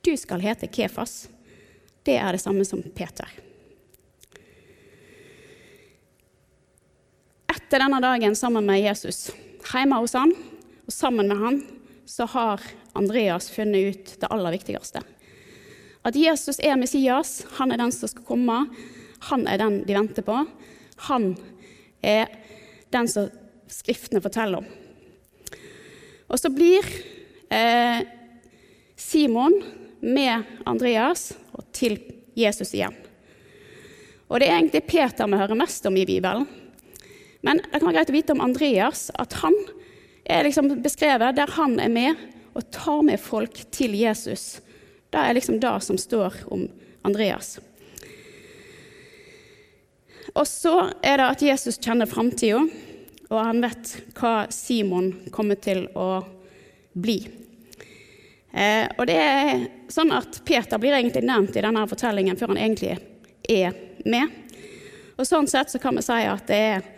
Du 0.00 0.14
skal 0.16 0.40
hete 0.40 0.70
Kefas. 0.72 1.26
Det 2.02 2.16
er 2.16 2.32
det 2.32 2.40
samme 2.40 2.64
som 2.64 2.80
Peter. 2.96 3.28
Etter 7.52 7.84
denne 7.84 8.00
dagen 8.00 8.38
sammen 8.38 8.64
med 8.64 8.80
Jesus, 8.80 9.26
hjemme 9.68 10.00
hos 10.00 10.16
han, 10.16 10.32
og 10.88 10.96
sammen 10.96 11.28
med 11.28 11.44
han, 11.44 11.62
så 12.08 12.24
har 12.32 12.64
Andreas 12.96 13.52
funnet 13.52 13.92
ut 13.92 14.16
det 14.24 14.32
aller 14.32 14.56
viktigste. 14.56 15.04
At 16.02 16.16
Jesus 16.16 16.64
er 16.64 16.80
Messias, 16.80 17.42
han 17.60 17.76
er 17.76 17.84
den 17.84 17.92
som 17.92 18.08
skal 18.08 18.24
komme, 18.24 18.62
han 19.28 19.46
er 19.46 19.60
den 19.60 19.82
de 19.84 20.00
venter 20.00 20.24
på. 20.24 20.40
Han 21.12 21.34
er 22.02 22.28
den 22.92 23.08
som 23.08 23.30
Skriftene 23.72 24.20
forteller 24.20 24.60
om. 24.60 24.66
Og 26.28 26.36
så 26.36 26.50
blir 26.52 26.84
eh, 27.48 28.02
Simon 29.00 29.54
med 30.04 30.44
Andreas 30.68 31.30
og 31.56 31.64
til 31.72 31.96
Jesus 32.36 32.74
igjen. 32.76 32.92
Og 34.28 34.40
det 34.40 34.50
er 34.50 34.58
egentlig 34.58 34.84
Peter 34.88 35.28
vi 35.28 35.40
hører 35.40 35.56
mest 35.56 35.88
om 35.88 35.96
i 35.96 36.04
Bibelen. 36.08 36.44
Men 37.40 37.62
det 37.64 37.80
kan 37.80 37.88
være 37.88 37.96
greit 37.98 38.12
å 38.12 38.16
vite 38.16 38.36
om 38.36 38.44
Andreas 38.44 39.08
at 39.20 39.40
han 39.40 39.56
er 40.24 40.46
liksom 40.46 40.70
beskrevet 40.84 41.36
der 41.36 41.56
han 41.56 41.78
er 41.82 41.92
med 41.92 42.28
og 42.52 42.68
tar 42.72 43.02
med 43.08 43.20
folk 43.20 43.56
til 43.74 43.96
Jesus. 43.96 44.60
Det 45.12 45.20
er 45.20 45.36
liksom 45.36 45.60
det 45.60 45.74
som 45.84 45.98
står 46.00 46.44
om 46.52 46.68
Andreas. 47.08 47.56
Og 50.34 50.46
så 50.46 50.74
er 51.02 51.18
det 51.18 51.28
at 51.28 51.44
Jesus 51.44 51.80
kjenner 51.82 52.08
framtida, 52.08 52.62
og 53.32 53.38
han 53.40 53.62
vet 53.64 53.94
hva 54.18 54.46
Simon 54.52 55.10
kommer 55.34 55.58
til 55.60 55.86
å 55.98 56.22
bli. 56.92 57.18
Eh, 58.52 58.84
og 58.98 59.06
det 59.08 59.16
er 59.16 59.62
sånn 59.92 60.12
at 60.12 60.42
Peter 60.44 60.80
blir 60.80 60.94
egentlig 60.96 61.24
nevnt 61.24 61.56
i 61.56 61.64
denne 61.64 61.86
fortellingen 61.88 62.36
før 62.36 62.52
han 62.52 62.60
egentlig 62.60 62.98
er 63.48 63.76
med. 64.04 64.28
Og 65.16 65.28
Sånn 65.28 65.48
sett 65.48 65.72
så 65.72 65.80
kan 65.80 65.96
vi 65.96 66.04
si 66.04 66.18
at 66.28 66.44
det 66.48 66.58
er 66.58 66.90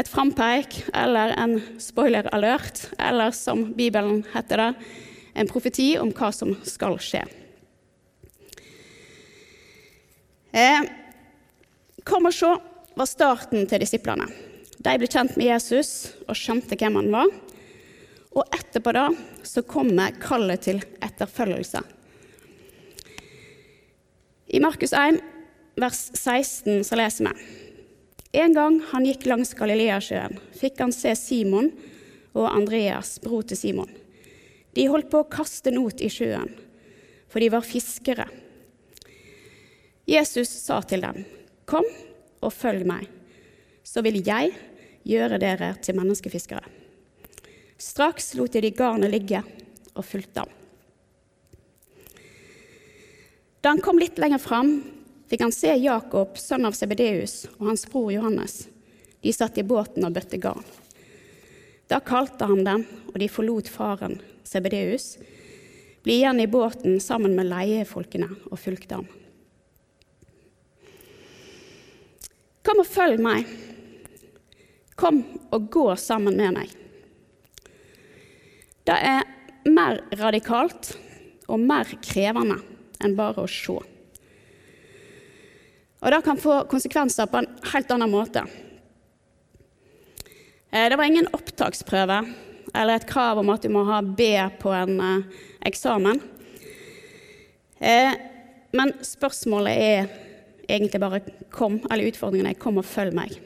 et 0.00 0.08
frampeik 0.08 0.76
eller 0.94 1.34
en 1.40 1.58
spoiler 1.82 2.28
alert, 2.34 2.86
eller 2.98 3.34
som 3.36 3.70
Bibelen 3.76 4.22
heter 4.32 4.62
det, 4.62 4.70
en 5.34 5.50
profeti 5.50 5.92
om 5.98 6.12
hva 6.14 6.30
som 6.34 6.54
skal 6.66 6.96
skje. 7.02 7.24
Eh, 10.50 10.86
kom 12.06 12.28
og 12.28 12.34
se 12.36 12.50
var 12.98 13.08
starten 13.08 13.66
til 13.70 13.82
disiplene. 13.82 14.26
De 14.80 14.96
ble 14.98 15.08
kjent 15.10 15.36
med 15.36 15.50
Jesus 15.50 16.12
og 16.26 16.36
skjønte 16.38 16.78
hvem 16.80 16.98
han 16.98 17.10
var. 17.12 17.32
Og 18.30 18.54
etterpå 18.54 18.92
da 18.94 19.08
så 19.46 19.62
kommer 19.66 20.14
kallet 20.22 20.66
til 20.68 20.82
etterfølgelse. 21.02 21.82
I 24.50 24.60
Markus 24.62 24.94
1, 24.96 25.20
vers 25.78 26.00
16, 26.18 26.82
så 26.86 26.98
leser 26.98 27.28
vi 27.28 27.58
en 28.30 28.52
gang 28.54 28.76
han 28.92 29.06
gikk 29.06 29.24
langs 29.26 29.50
Galileasjøen, 29.58 30.36
fikk 30.54 30.78
han 30.78 30.92
se 30.94 31.16
Simon 31.18 31.72
og 32.30 32.46
Andreas, 32.46 33.16
bror 33.22 33.42
til 33.42 33.58
Simon. 33.58 33.90
De 34.78 34.86
holdt 34.86 35.10
på 35.10 35.24
å 35.24 35.30
kaste 35.30 35.72
not 35.74 35.98
i 35.98 36.10
sjøen, 36.12 36.52
for 37.26 37.42
de 37.42 37.50
var 37.50 37.66
fiskere. 37.66 38.28
Jesus 40.06 40.52
sa 40.62 40.78
til 40.86 41.02
dem, 41.02 41.24
'Kom 41.70 41.86
og 42.42 42.50
følg 42.50 42.82
meg, 42.88 43.06
så 43.86 44.02
vil 44.02 44.18
jeg 44.26 44.50
gjøre 45.06 45.38
dere 45.38 45.76
til 45.78 45.94
menneskefiskere.' 45.94 46.66
Straks 47.78 48.34
lot 48.34 48.52
de 48.52 48.70
garnet 48.74 49.12
ligge 49.12 49.38
og 49.94 50.04
fulgte 50.04 50.42
ham. 50.42 50.50
Da 53.62 53.70
han 53.70 53.80
kom 53.80 54.00
litt 54.00 54.18
lenger 54.18 54.40
fram, 54.42 54.82
fikk 55.30 55.46
han 55.46 55.54
se 55.54 55.72
Jakob, 55.78 56.36
sønn 56.40 56.66
av 56.66 56.76
Sebedeus, 56.76 57.46
og 57.58 57.70
hans 57.70 57.86
bror 57.88 58.10
Johannes. 58.12 58.66
De 59.22 59.32
satt 59.32 59.58
i 59.60 59.64
båten 59.64 60.04
og 60.04 60.12
bøtte 60.16 60.40
garn. 60.40 60.64
Da 61.88 62.00
kalte 62.00 62.48
han 62.50 62.64
dem, 62.64 62.84
og 63.12 63.16
de 63.20 63.28
forlot 63.28 63.68
faren, 63.68 64.18
Sebedeus, 64.44 65.18
ble 66.02 66.18
igjen 66.18 66.40
i 66.40 66.48
båten 66.50 66.98
sammen 67.04 67.36
med 67.36 67.48
leiefolkene 67.50 68.30
og 68.50 68.58
fulgte 68.58 69.00
ham. 69.00 69.08
Kom 72.66 72.82
og 72.82 72.88
følg 72.88 73.22
meg. 73.24 73.48
Kom 75.00 75.22
og 75.50 75.70
gå 75.72 75.86
sammen 75.96 76.36
med 76.36 76.56
meg. 76.58 76.74
Det 78.84 78.96
er 78.96 79.24
mer 79.70 80.02
radikalt 80.18 80.92
og 81.50 81.60
mer 81.62 81.88
krevende 82.04 82.58
enn 83.00 83.16
bare 83.16 83.44
å 83.44 83.50
se. 83.50 83.78
Og 86.00 86.12
det 86.12 86.20
kan 86.24 86.40
få 86.40 86.62
konsekvenser 86.68 87.28
på 87.28 87.42
en 87.42 87.48
helt 87.72 87.90
annen 87.92 88.12
måte. 88.12 88.44
Eh, 90.70 90.88
det 90.88 90.96
var 90.96 91.04
ingen 91.04 91.28
opptaksprøve 91.36 92.22
eller 92.74 92.96
et 92.96 93.08
krav 93.08 93.40
om 93.40 93.50
at 93.52 93.64
du 93.64 93.72
må 93.72 93.84
ha 93.88 94.00
B 94.02 94.32
på 94.60 94.72
en 94.72 95.00
eh, 95.04 95.40
eksamen. 95.68 96.20
Eh, 97.80 98.16
men 98.76 98.94
spørsmålet 99.04 99.76
er 99.76 100.10
egentlig 100.70 101.00
bare 101.02 101.20
kom, 101.50 101.80
eller 101.90 102.10
utfordringene 102.10 102.50
er 102.50 102.58
'kom 102.58 102.78
og 102.78 102.84
følg 102.84 103.14
meg'. 103.14 103.38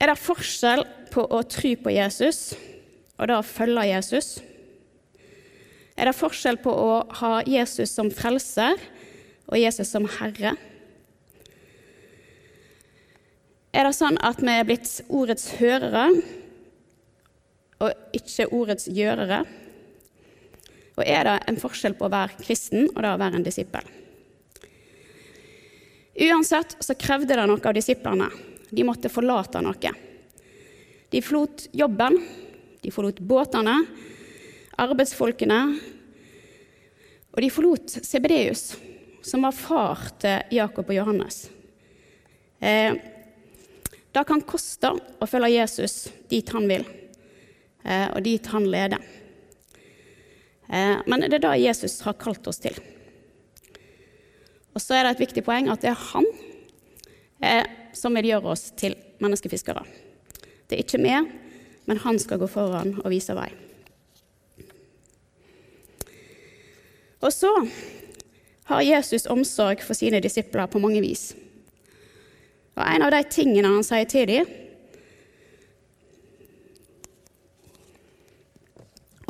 Er 0.00 0.06
det 0.06 0.18
forskjell 0.18 0.82
på 1.12 1.22
å 1.30 1.42
tro 1.46 1.74
på 1.76 1.92
Jesus 1.94 2.54
og 3.18 3.28
da 3.28 3.38
å 3.38 3.46
følge 3.46 3.86
Jesus? 3.86 4.40
Er 5.96 6.08
det 6.08 6.16
forskjell 6.18 6.56
på 6.56 6.72
å 6.74 6.92
ha 7.20 7.42
Jesus 7.46 7.90
som 7.90 8.10
frelser 8.10 8.80
og 9.46 9.58
Jesus 9.60 9.92
som 9.94 10.08
herre? 10.18 10.56
Er 13.72 13.86
det 13.86 13.94
sånn 13.94 14.18
at 14.20 14.42
vi 14.42 14.52
er 14.52 14.66
blitt 14.66 14.90
ordets 15.08 15.52
hørere 15.60 16.08
og 17.78 18.18
ikke 18.18 18.50
ordets 18.50 18.90
gjørere? 18.90 19.44
Og 21.02 21.08
er 21.10 21.26
det 21.26 21.38
en 21.50 21.58
forskjell 21.58 21.96
på 21.98 22.06
å 22.06 22.12
være 22.12 22.38
kristen 22.44 22.84
og 22.92 23.00
det 23.02 23.10
å 23.10 23.18
være 23.18 23.40
en 23.40 23.42
disippel? 23.42 23.86
Uansett 26.22 26.76
så 26.78 26.94
krevde 26.94 27.34
det 27.34 27.46
noe 27.48 27.58
av 27.58 27.74
disiplene. 27.74 28.28
De 28.70 28.84
måtte 28.86 29.10
forlate 29.10 29.58
noe. 29.64 29.90
De 31.10 31.22
forlot 31.24 31.64
jobben, 31.74 32.20
de 32.84 32.92
forlot 32.94 33.18
båtene, 33.18 33.74
arbeidsfolkene. 34.78 35.58
Og 37.32 37.40
de 37.42 37.48
forlot 37.50 37.96
Sebedeus, 38.06 38.76
som 39.26 39.42
var 39.42 39.56
far 39.58 40.04
til 40.22 40.54
Jakob 40.54 40.86
og 40.86 40.98
Johannes. 41.00 41.48
Eh, 42.62 42.94
det 44.12 44.24
kan 44.28 44.46
koste 44.46 44.92
å 44.94 45.26
følge 45.26 45.50
Jesus 45.56 46.06
dit 46.30 46.54
han 46.54 46.70
vil, 46.70 46.86
eh, 47.82 48.06
og 48.14 48.22
dit 48.22 48.46
han 48.54 48.70
leder. 48.70 49.02
Eh, 50.68 50.98
men 51.06 51.24
det 51.26 51.38
er 51.38 51.44
det 51.46 51.56
Jesus 51.62 52.00
har 52.06 52.18
kalt 52.20 52.46
oss 52.46 52.60
til. 52.62 52.76
Og 54.72 54.80
så 54.80 54.96
er 54.96 55.04
det 55.04 55.16
et 55.16 55.24
viktig 55.26 55.44
poeng 55.44 55.68
at 55.72 55.82
det 55.84 55.92
er 55.92 56.06
han 56.12 56.28
eh, 57.44 57.66
som 57.96 58.14
vil 58.16 58.30
gjøre 58.30 58.54
oss 58.54 58.70
til 58.78 58.96
menneskefiskere. 59.22 59.84
Det 60.68 60.78
er 60.78 60.84
ikke 60.84 61.02
vi, 61.02 61.18
men 61.90 62.00
han 62.04 62.18
skal 62.22 62.40
gå 62.40 62.48
foran 62.48 62.96
og 63.02 63.10
vise 63.12 63.36
vei. 63.36 63.50
Og 67.22 67.30
så 67.30 67.50
har 68.70 68.82
Jesus 68.82 69.28
omsorg 69.30 69.82
for 69.84 69.94
sine 69.94 70.22
disipler 70.22 70.66
på 70.70 70.80
mange 70.82 71.02
vis. 71.04 71.32
Og 72.74 72.82
en 72.86 73.04
av 73.04 73.12
de 73.12 73.20
tingene 73.30 73.68
han 73.68 73.84
sier 73.86 74.08
til 74.08 74.30
dem 74.30 74.48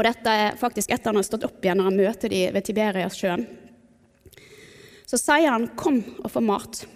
Og 0.03 0.09
dette 0.09 0.33
er 0.35 0.57
faktisk 0.59 0.91
etter 0.91 1.13
han 1.13 1.21
har 1.21 1.23
stått 1.23 1.45
opp 1.47 1.63
igjen 1.63 1.79
når 1.79 1.87
han 1.87 1.99
møter 2.01 2.33
dem 2.33 2.57
ved 2.57 2.65
Tiberias-sjøen. 2.67 3.45
Så 5.07 5.15
sier 5.15 5.53
han 5.55 5.69
'kom 5.79 6.01
og 6.25 6.31
få 6.31 6.41
mat' 6.43 6.87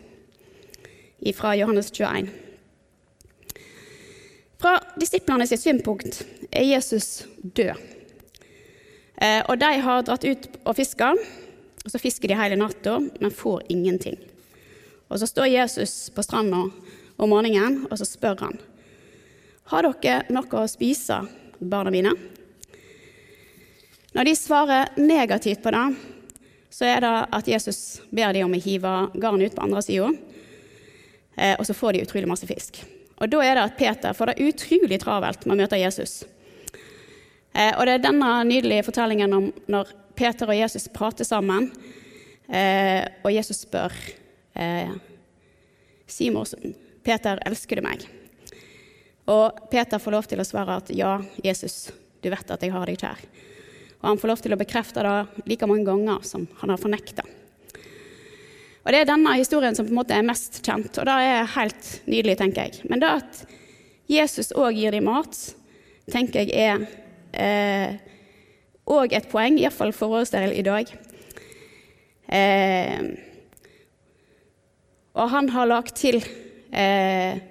fra 1.36 1.54
Johannes 1.54 1.92
21. 1.92 2.28
Fra 4.58 4.80
disiplene 4.98 5.46
sitt 5.46 5.60
synpunkt 5.60 6.25
er 6.50 6.64
Jesus 6.64 7.26
død. 7.42 7.78
Eh, 9.22 9.42
og 9.48 9.58
de 9.58 9.80
har 9.80 10.02
dratt 10.02 10.25
ut 10.25 10.48
og 10.64 10.76
fiska, 10.76 11.14
og 11.84 11.90
så 11.90 11.98
fisker 11.98 12.28
de 12.28 12.34
hele 12.34 12.56
natta, 12.56 12.98
men 13.20 13.30
får 13.30 13.62
ingenting. 13.68 14.18
Og 15.08 15.20
så 15.20 15.26
står 15.26 15.46
Jesus 15.46 16.10
på 16.10 16.22
stranda 16.22 16.70
om 17.16 17.28
morgenen, 17.28 17.86
og 17.90 17.98
så 17.98 18.04
spør 18.04 18.40
han. 18.40 18.58
Har 19.64 19.82
dere 19.82 20.26
noe 20.28 20.50
å 20.50 20.66
spise, 20.66 21.22
barna 21.60 21.90
mine? 21.90 22.16
Når 24.16 24.25
de 24.25 24.32
svarer 24.37 24.88
negativt 24.96 25.61
på 25.62 25.70
det, 25.75 25.94
så 26.73 26.87
er 26.88 27.02
det 27.04 27.08
at 27.37 27.49
Jesus 27.50 28.00
ber 28.08 28.32
dem 28.32 28.46
om 28.46 28.54
å 28.56 28.61
hive 28.64 28.92
garnet 29.12 29.50
ut 29.50 29.56
på 29.58 29.64
andre 29.66 29.82
sida, 29.85 30.06
eh, 31.37 31.52
og 31.58 31.66
så 31.68 31.75
får 31.76 31.92
de 31.92 32.04
utrolig 32.06 32.30
masse 32.30 32.46
fisk. 32.49 32.78
Og 33.20 33.28
Da 33.28 33.42
er 33.44 33.58
det 33.58 33.64
at 33.66 33.75
Peter 33.76 34.14
får 34.16 34.30
det 34.30 34.46
utrolig 34.46 34.99
travelt 35.02 35.44
med 35.44 35.52
å 35.52 35.61
møte 35.61 35.76
Jesus. 35.76 36.25
Eh, 37.52 37.76
og 37.76 37.85
Det 37.85 37.92
er 37.92 38.06
denne 38.06 38.30
nydelige 38.49 38.87
fortellingen 38.87 39.35
om 39.37 39.50
når 39.68 39.92
Peter 40.16 40.49
og 40.49 40.56
Jesus 40.56 40.88
prater 40.88 41.28
sammen, 41.28 41.68
eh, 42.49 43.04
og 43.23 43.32
Jesus 43.32 43.66
spør 43.66 43.92
Simon, 46.06 46.46
Peter, 47.04 47.37
elsker 47.44 47.76
du 47.76 47.82
meg? 47.85 48.08
Og 49.28 49.68
Peter 49.68 49.99
får 49.99 50.12
lov 50.16 50.25
til 50.25 50.40
å 50.40 50.49
svare 50.49 50.78
at 50.80 50.88
ja, 50.96 51.18
Jesus, 51.44 51.92
du 52.23 52.30
vet 52.30 52.50
at 52.50 52.62
jeg 52.62 52.73
har 52.73 52.87
deg 52.87 52.96
kjær. 52.96 53.20
Og 54.06 54.12
han 54.12 54.20
får 54.22 54.30
lov 54.30 54.42
til 54.44 54.54
å 54.54 54.58
bekrefte 54.60 55.02
det 55.02 55.44
like 55.50 55.66
mange 55.66 55.82
ganger 55.88 56.20
som 56.22 56.44
han 56.60 56.70
har 56.70 56.78
fornekta. 56.78 57.25
Og 58.86 58.92
Det 58.94 59.00
er 59.00 59.08
denne 59.08 59.32
historien 59.34 59.75
som 59.75 59.82
på 59.82 59.90
en 59.90 59.98
måte 59.98 60.14
er 60.14 60.22
mest 60.22 60.60
kjent, 60.62 60.94
og 61.02 61.08
det 61.08 61.14
er 61.26 61.48
helt 61.56 61.88
nydelig, 62.06 62.36
tenker 62.38 62.68
jeg. 62.68 62.86
Men 62.86 63.02
det 63.02 63.08
at 63.10 63.40
Jesus 64.06 64.52
òg 64.54 64.78
gir 64.78 64.94
dem 64.94 65.08
mat, 65.10 65.34
tenker 66.06 66.46
jeg 66.46 66.54
er 66.54 66.86
òg 68.86 69.10
eh, 69.10 69.18
et 69.18 69.26
poeng, 69.26 69.58
iallfall 69.58 69.90
for 69.90 70.20
oss 70.20 70.30
der 70.30 70.54
i 70.54 70.62
dag. 70.62 70.94
Eh, 72.30 73.10
og 75.18 75.30
han 75.34 75.50
har 75.50 75.66
lagt 75.66 75.98
til 75.98 76.22
eh, 76.70 77.42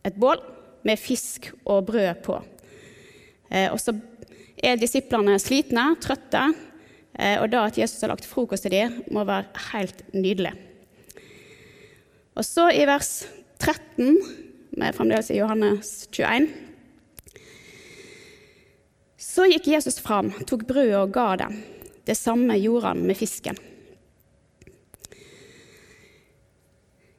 et 0.00 0.16
bål 0.16 0.40
med 0.88 0.96
fisk 0.96 1.52
og 1.68 1.90
brød 1.92 2.24
på. 2.24 2.40
Eh, 3.52 3.68
og 3.68 3.76
så 3.84 3.92
er 4.64 4.80
disiplene 4.80 5.38
slitne, 5.42 5.90
trøtte, 6.02 6.44
eh, 7.18 7.36
og 7.40 7.50
da 7.52 7.66
at 7.68 7.78
Jesus 7.78 8.02
har 8.04 8.12
lagt 8.12 8.28
frokost 8.28 8.66
til 8.66 8.74
dem, 8.74 9.00
må 9.14 9.24
være 9.28 9.48
helt 9.72 10.02
nydelig. 10.14 10.54
Og 12.38 12.46
så 12.46 12.68
i 12.70 12.84
vers 12.86 13.26
13, 13.58 14.18
med 14.78 14.94
fremdeles 14.94 15.30
i 15.34 15.40
Johannes 15.40 16.06
21, 16.14 16.46
så 19.18 19.48
gikk 19.50 19.72
Jesus 19.72 19.98
fram, 20.02 20.30
tok 20.46 20.62
brødet 20.68 21.00
og 21.00 21.10
ga 21.14 21.32
dem. 21.40 21.58
Det 22.06 22.16
samme 22.16 22.54
gjorde 22.62 22.92
han 22.92 23.02
med 23.06 23.18
fisken. 23.18 23.58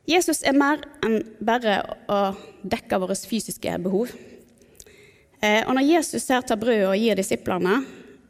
Jesus 0.10 0.39
er 0.47 0.56
mer 0.58 0.82
enn 1.06 1.19
bare 1.45 1.82
å 2.10 2.19
dekke 2.65 2.97
våre 3.04 3.17
fysiske 3.19 3.75
behov. 3.84 4.15
Eh, 5.39 5.63
og 5.67 5.75
når 5.75 5.88
Jesus 5.88 6.28
her 6.28 6.43
tar 6.43 6.60
brødet 6.60 6.88
og 6.89 6.99
gir 6.99 7.15
disiplene, 7.15 7.80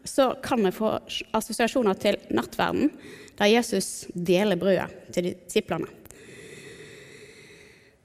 så 0.06 0.32
kan 0.43 0.62
vi 0.65 0.74
få 0.74 0.91
assosiasjoner 1.36 1.98
til 2.00 2.19
nattverden, 2.34 2.91
der 3.39 3.50
Jesus 3.50 4.06
deler 4.13 4.60
brødet 4.60 5.13
til 5.13 5.32
disiplene. 5.34 5.89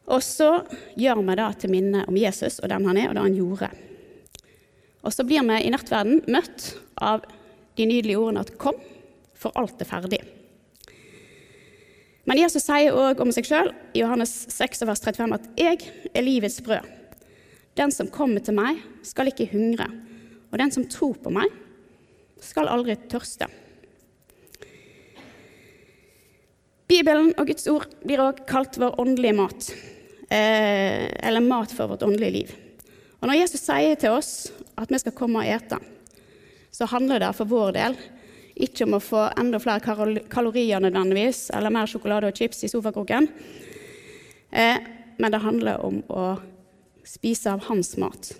Og 0.04 0.20
så 0.24 0.50
gjør 1.00 1.22
vi 1.22 1.36
det 1.40 1.48
til 1.60 1.72
minne 1.72 2.04
om 2.08 2.16
Jesus 2.16 2.60
og 2.60 2.68
den 2.68 2.86
han 2.88 3.00
er, 3.00 3.08
og 3.08 3.16
det 3.16 3.24
han 3.24 3.38
gjorde. 3.38 3.70
Og 5.04 5.12
så 5.12 5.24
blir 5.24 5.44
vi 5.48 5.60
i 5.64 5.72
nattverden 5.72 6.22
møtt 6.32 6.74
av 6.96 7.24
de 7.76 7.86
nydelige 7.88 8.18
ordene 8.20 8.40
at 8.40 8.56
'kom, 8.58 8.76
for 9.34 9.52
alt 9.56 9.80
er 9.80 9.84
ferdig'. 9.84 10.24
Men 12.24 12.38
Jesus 12.38 12.62
sier 12.62 12.92
òg 12.92 13.20
om 13.20 13.32
seg 13.32 13.44
sjøl 13.44 13.74
i 13.92 14.00
Johannes 14.00 14.46
6, 14.48 14.86
vers 14.86 15.00
35 15.00 15.34
at 15.34 15.48
'jeg 15.56 15.78
er 16.14 16.22
livets 16.22 16.60
brød'. 16.60 17.03
Den 17.74 17.90
som 17.90 18.10
kommer 18.12 18.42
til 18.44 18.54
meg, 18.54 18.78
skal 19.02 19.30
ikke 19.30 19.50
hungre, 19.50 19.88
og 20.52 20.58
den 20.60 20.70
som 20.70 20.86
tror 20.86 21.16
på 21.18 21.32
meg, 21.34 21.50
skal 22.44 22.70
aldri 22.70 22.94
tørste. 23.10 23.48
Bibelen 26.86 27.32
og 27.40 27.48
Guds 27.48 27.66
ord 27.72 27.88
blir 28.04 28.22
også 28.22 28.46
kalt 28.46 28.78
vår 28.78 29.00
åndelige 29.02 29.34
mat, 29.38 29.70
eh, 30.28 31.08
eller 31.18 31.42
mat 31.42 31.72
for 31.74 31.90
vårt 31.90 32.04
åndelige 32.06 32.36
liv. 32.36 32.52
Og 33.20 33.28
Når 33.28 33.40
Jesus 33.40 33.64
sier 33.64 33.96
til 33.96 34.12
oss 34.12 34.52
at 34.76 34.90
vi 34.92 35.00
skal 35.00 35.16
komme 35.16 35.40
og 35.40 35.48
ete, 35.48 35.80
så 36.70 36.86
handler 36.86 37.22
det 37.22 37.34
for 37.34 37.48
vår 37.48 37.72
del 37.72 37.96
ikke 38.54 38.84
om 38.86 38.94
å 38.94 39.02
få 39.02 39.22
enda 39.40 39.58
flere 39.58 39.82
kalorier 40.30 40.82
nødvendigvis, 40.82 41.48
eller 41.56 41.72
mer 41.74 41.90
sjokolade 41.90 42.28
og 42.30 42.36
chips 42.36 42.62
i 42.62 42.70
sofakroken, 42.70 43.26
eh, 44.52 44.78
men 45.18 45.32
det 45.32 45.42
handler 45.42 45.82
om 45.82 46.02
å 46.08 46.36
spise 47.04 47.52
av 47.52 47.66
hans 47.68 47.94
mat 48.00 48.32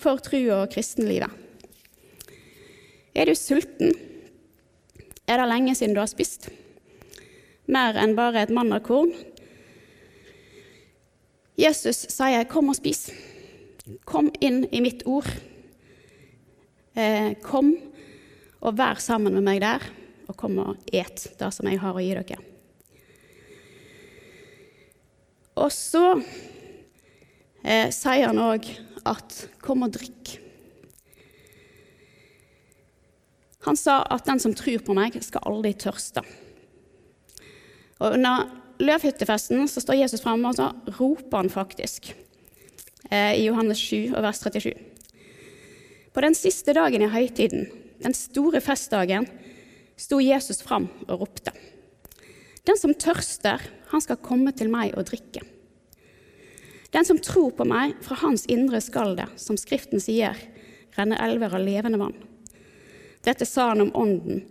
for 0.00 0.22
trua 0.24 0.62
og 0.62 0.72
kristenlivet. 0.72 1.30
Er 3.14 3.30
du 3.30 3.34
sulten? 3.38 3.92
Er 5.28 5.38
det 5.38 5.48
lenge 5.48 5.74
siden 5.76 5.94
du 5.94 6.02
har 6.02 6.10
spist? 6.10 6.48
Mer 7.70 7.96
enn 8.00 8.16
bare 8.16 8.42
et 8.42 8.52
mandagkorn? 8.52 9.12
Jesus 11.56 12.06
sier, 12.10 12.44
'Kom 12.44 12.68
og 12.68 12.76
spis'. 12.76 13.12
Kom 14.04 14.32
inn 14.40 14.64
i 14.72 14.80
mitt 14.80 15.02
ord. 15.06 15.28
Eh, 16.96 17.34
kom 17.42 17.76
og 18.60 18.76
vær 18.78 18.98
sammen 18.98 19.34
med 19.34 19.42
meg 19.42 19.60
der, 19.60 19.82
og 20.28 20.36
kom 20.36 20.58
og 20.58 20.76
et 20.92 21.28
det 21.38 21.54
som 21.54 21.66
jeg 21.66 21.78
har 21.78 21.94
å 21.94 22.02
gi 22.02 22.14
dere. 22.14 22.38
Og 25.56 25.70
så 25.70 26.22
eh, 27.64 27.90
sier 27.90 28.28
han 28.28 28.38
òg 28.38 28.68
at 29.04 29.48
'kom 29.60 29.82
og 29.82 29.92
drikk'. 29.96 30.38
Han 33.64 33.76
sa 33.76 34.04
at 34.10 34.24
'den 34.24 34.40
som 34.40 34.54
tror 34.54 34.78
på 34.84 34.94
meg, 34.94 35.22
skal 35.22 35.40
aldri 35.46 35.72
tørste'. 35.72 36.24
Og 38.00 38.12
Under 38.12 38.50
løvhyttefesten 38.78 39.68
så 39.68 39.80
står 39.80 40.02
Jesus 40.02 40.20
fremme, 40.20 40.48
og 40.48 40.56
så 40.56 40.72
roper 40.98 41.36
han 41.36 41.50
faktisk 41.50 42.14
eh, 43.10 43.38
i 43.38 43.46
Johannes 43.46 43.78
7, 43.78 44.12
vers 44.12 44.38
37. 44.38 44.74
På 46.12 46.20
den 46.20 46.34
siste 46.34 46.72
dagen 46.72 47.02
i 47.02 47.10
høytiden, 47.10 47.66
den 48.02 48.14
store 48.14 48.60
festdagen, 48.60 49.26
sto 49.96 50.20
Jesus 50.20 50.62
fram 50.62 50.88
og 51.08 51.20
ropte. 51.20 51.52
Den 52.66 52.76
som 52.76 52.94
tørster, 52.94 53.60
han 53.90 54.00
skal 54.00 54.16
komme 54.16 54.52
til 54.52 54.70
meg 54.72 54.94
og 54.98 55.06
drikke. 55.06 55.53
Den 56.94 57.04
som 57.04 57.18
tror 57.18 57.50
på 57.50 57.64
meg, 57.66 57.96
fra 58.06 58.14
hans 58.20 58.44
indre 58.46 58.78
skal 58.82 59.16
det, 59.18 59.26
som 59.40 59.58
Skriften 59.58 59.98
sier, 60.02 60.38
renne 60.94 61.18
elver 61.18 61.56
av 61.56 61.64
levende 61.66 61.98
vann. 61.98 62.14
Dette 63.26 63.48
sa 63.48 63.72
han 63.72 63.82
om 63.82 63.90
Ånden, 63.98 64.44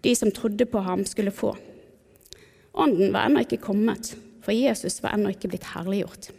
de 0.00 0.14
som 0.16 0.32
trodde 0.32 0.64
på 0.64 0.80
ham, 0.80 1.04
skulle 1.04 1.34
få. 1.34 1.52
Ånden 2.72 3.12
var 3.12 3.28
ennå 3.28 3.44
ikke 3.44 3.60
kommet, 3.66 4.14
for 4.40 4.56
Jesus 4.56 5.02
var 5.04 5.12
ennå 5.12 5.34
ikke 5.34 5.52
blitt 5.52 5.68
herliggjort. 5.74 6.30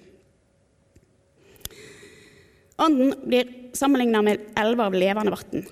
Ånden 2.82 3.14
blir 3.30 3.54
sammenligna 3.78 4.26
med 4.26 4.50
elver 4.58 4.90
av 4.90 4.98
levende 4.98 5.38
vann, 5.38 5.66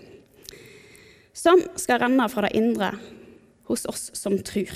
som 1.34 1.66
skal 1.82 2.04
renne 2.06 2.30
fra 2.30 2.46
det 2.46 2.54
indre 2.62 2.94
hos 3.68 3.88
oss 3.90 4.12
som 4.14 4.38
tror. 4.46 4.70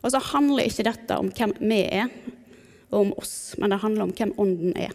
Og 0.00 0.10
så 0.10 0.24
handler 0.32 0.66
ikke 0.66 0.88
dette 0.88 1.20
om 1.20 1.28
hvem 1.36 1.52
vi 1.60 1.84
er, 2.00 2.08
og 2.92 3.06
om 3.06 3.12
oss, 3.18 3.54
men 3.58 3.72
det 3.72 3.80
handler 3.82 4.06
om 4.06 4.14
hvem 4.16 4.34
Ånden 4.40 4.76
er. 4.76 4.94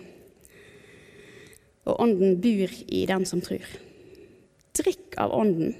Og 1.87 1.99
Ånden 2.03 2.37
bor 2.43 2.73
i 2.93 3.03
den 3.09 3.25
som 3.25 3.41
tror. 3.43 3.65
Drikk 4.77 5.17
av 5.17 5.33
Ånden. 5.33 5.73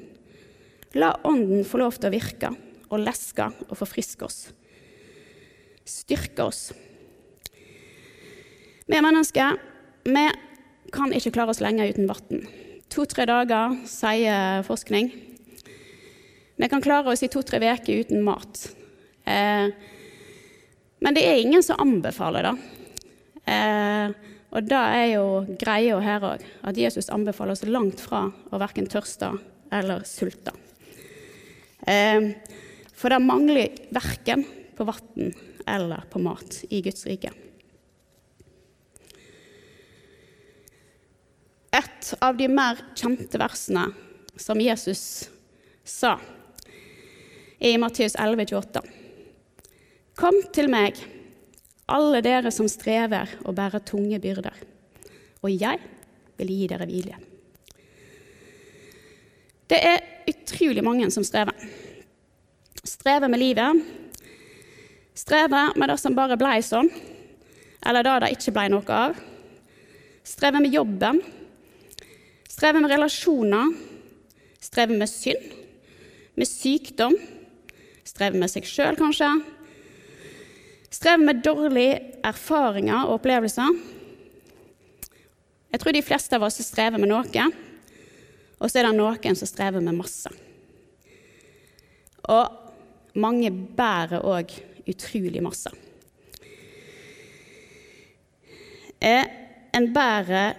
La 0.97 1.13
Ånden 1.27 1.65
få 1.67 1.81
lov 1.81 1.99
til 1.99 2.09
å 2.09 2.15
virke 2.15 2.51
og 2.87 3.03
leske 3.03 3.49
og 3.67 3.75
forfriske 3.77 4.25
oss. 4.25 4.39
Styrke 5.87 6.47
oss. 6.47 6.71
Vi 8.87 9.01
mennesker 9.03 9.59
vi 10.07 10.23
kan 10.95 11.11
ikke 11.11 11.33
klare 11.35 11.51
oss 11.51 11.59
lenge 11.59 11.89
uten 11.91 12.07
vann. 12.07 12.45
To-tre 12.95 13.25
dager, 13.27 13.75
sier 13.89 14.63
forskning. 14.63 15.11
Vi 16.57 16.69
kan 16.71 16.81
klare 16.81 17.11
oss 17.11 17.25
i 17.25 17.29
to-tre 17.29 17.59
uker 17.59 18.05
uten 18.05 18.23
mat. 18.23 18.69
Eh, 19.27 19.67
Men 20.99 21.13
det 21.13 21.25
er 21.27 21.41
ingen 21.41 21.63
som 21.63 21.79
anbefaler 21.81 22.47
det. 22.47 22.55
Eh, 23.47 24.15
og 24.57 24.65
det 24.65 24.79
er 24.79 25.07
jo 25.11 25.25
greia 25.59 25.99
her 26.01 26.23
òg, 26.25 26.45
at 26.65 26.79
Jesus 26.79 27.11
anbefaler 27.13 27.53
oss 27.53 27.65
langt 27.67 28.01
fra 28.01 28.25
å 28.27 28.59
verken 28.61 28.87
tørste 28.89 29.33
eller 29.73 30.05
sulte. 30.07 30.53
Eh, 31.87 32.31
for 32.97 33.13
det 33.13 33.21
mangler 33.21 33.75
verken 33.93 34.45
på 34.77 34.87
vann 34.87 35.33
eller 35.67 36.07
på 36.09 36.21
mat 36.23 36.63
i 36.69 36.81
Guds 36.81 37.05
rike. 37.05 37.33
Et 41.77 42.13
av 42.23 42.37
de 42.39 42.47
mer 42.49 42.79
kjente 42.97 43.37
versene 43.37 43.89
som 44.39 44.59
Jesus 44.61 45.27
sa, 45.83 46.15
er 47.59 47.73
i 47.73 47.81
Matteus 47.81 48.15
11, 48.15 48.47
28. 48.53 48.96
Kom 50.17 50.33
til 50.49 50.65
meg, 50.65 50.97
alle 51.93 52.23
dere 52.25 52.49
som 52.49 52.65
strever 52.65 53.35
og 53.45 53.53
bærer 53.57 53.83
tunge 53.85 54.17
byrder, 54.17 54.55
og 55.45 55.51
jeg 55.53 55.77
vil 56.39 56.53
gi 56.55 56.69
dere 56.71 56.87
hvile. 56.89 57.19
Det 59.69 59.77
er 59.77 60.01
utrolig 60.31 60.81
mange 60.81 61.09
som 61.13 61.25
strever. 61.27 61.53
Strever 62.81 63.29
med 63.29 63.43
livet. 63.43 63.83
Strever 65.13 65.75
med 65.77 65.91
det 65.91 65.97
som 66.01 66.15
bare 66.17 66.37
blei 66.39 66.63
sånn, 66.65 66.89
eller 67.85 68.05
det 68.07 68.15
det 68.23 68.31
ikke 68.37 68.53
blei 68.55 68.67
noe 68.73 68.97
av. 68.97 69.19
Strever 70.25 70.63
med 70.63 70.73
jobben. 70.73 71.21
Strever 72.49 72.81
med 72.81 72.95
relasjoner. 72.95 73.69
Strever 74.65 74.97
med 74.97 75.11
synd. 75.11 75.45
Med 76.33 76.49
sykdom. 76.49 77.13
Strever 78.07 78.41
med 78.41 78.49
seg 78.49 78.65
sjøl, 78.65 78.97
kanskje. 78.97 79.29
Strever 80.97 81.21
med 81.21 81.43
dårlige 81.45 81.97
erfaringer 82.25 83.05
og 83.05 83.19
opplevelser. 83.19 83.75
Jeg 85.71 85.81
tror 85.83 85.93
de 85.93 86.01
fleste 86.01 86.37
av 86.37 86.45
oss 86.47 86.57
strever 86.65 86.97
med 86.97 87.11
noe, 87.11 87.43
og 88.57 88.71
så 88.71 88.79
er 88.79 88.87
det 88.87 88.95
noen 88.97 89.37
som 89.37 89.49
strever 89.49 89.83
med 89.83 89.93
masse. 89.93 90.31
Og 92.33 93.19
mange 93.21 93.51
bærer 93.51 94.25
òg 94.25 94.55
utrolig 94.89 95.43
masse. 95.45 95.69
Eh, 98.97 99.27
en 99.77 99.87
bærer 99.93 100.57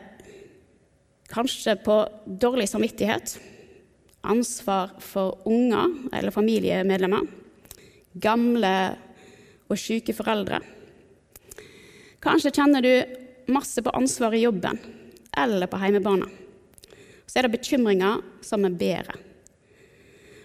kanskje 1.33 1.75
på 1.83 1.99
dårlig 2.27 2.69
samvittighet, 2.71 3.35
ansvar 4.23 4.95
for 5.03 5.43
unger 5.51 5.91
eller 6.15 6.31
familiemedlemmer, 6.31 7.27
gamle 8.23 8.75
og 9.69 9.79
syke 9.81 10.15
foreldre. 10.17 10.61
Kanskje 12.25 12.53
kjenner 12.57 12.83
du 12.83 13.53
masse 13.53 13.83
på 13.85 13.95
ansvar 13.95 14.35
i 14.35 14.43
jobben 14.43 14.81
eller 15.39 15.71
på 15.71 15.79
hjemmebane. 15.81 16.29
Så 17.29 17.39
er 17.39 17.47
det 17.47 17.59
bekymringer 17.59 18.23
som 18.45 18.65
er 18.65 18.77
bedre. 18.81 19.19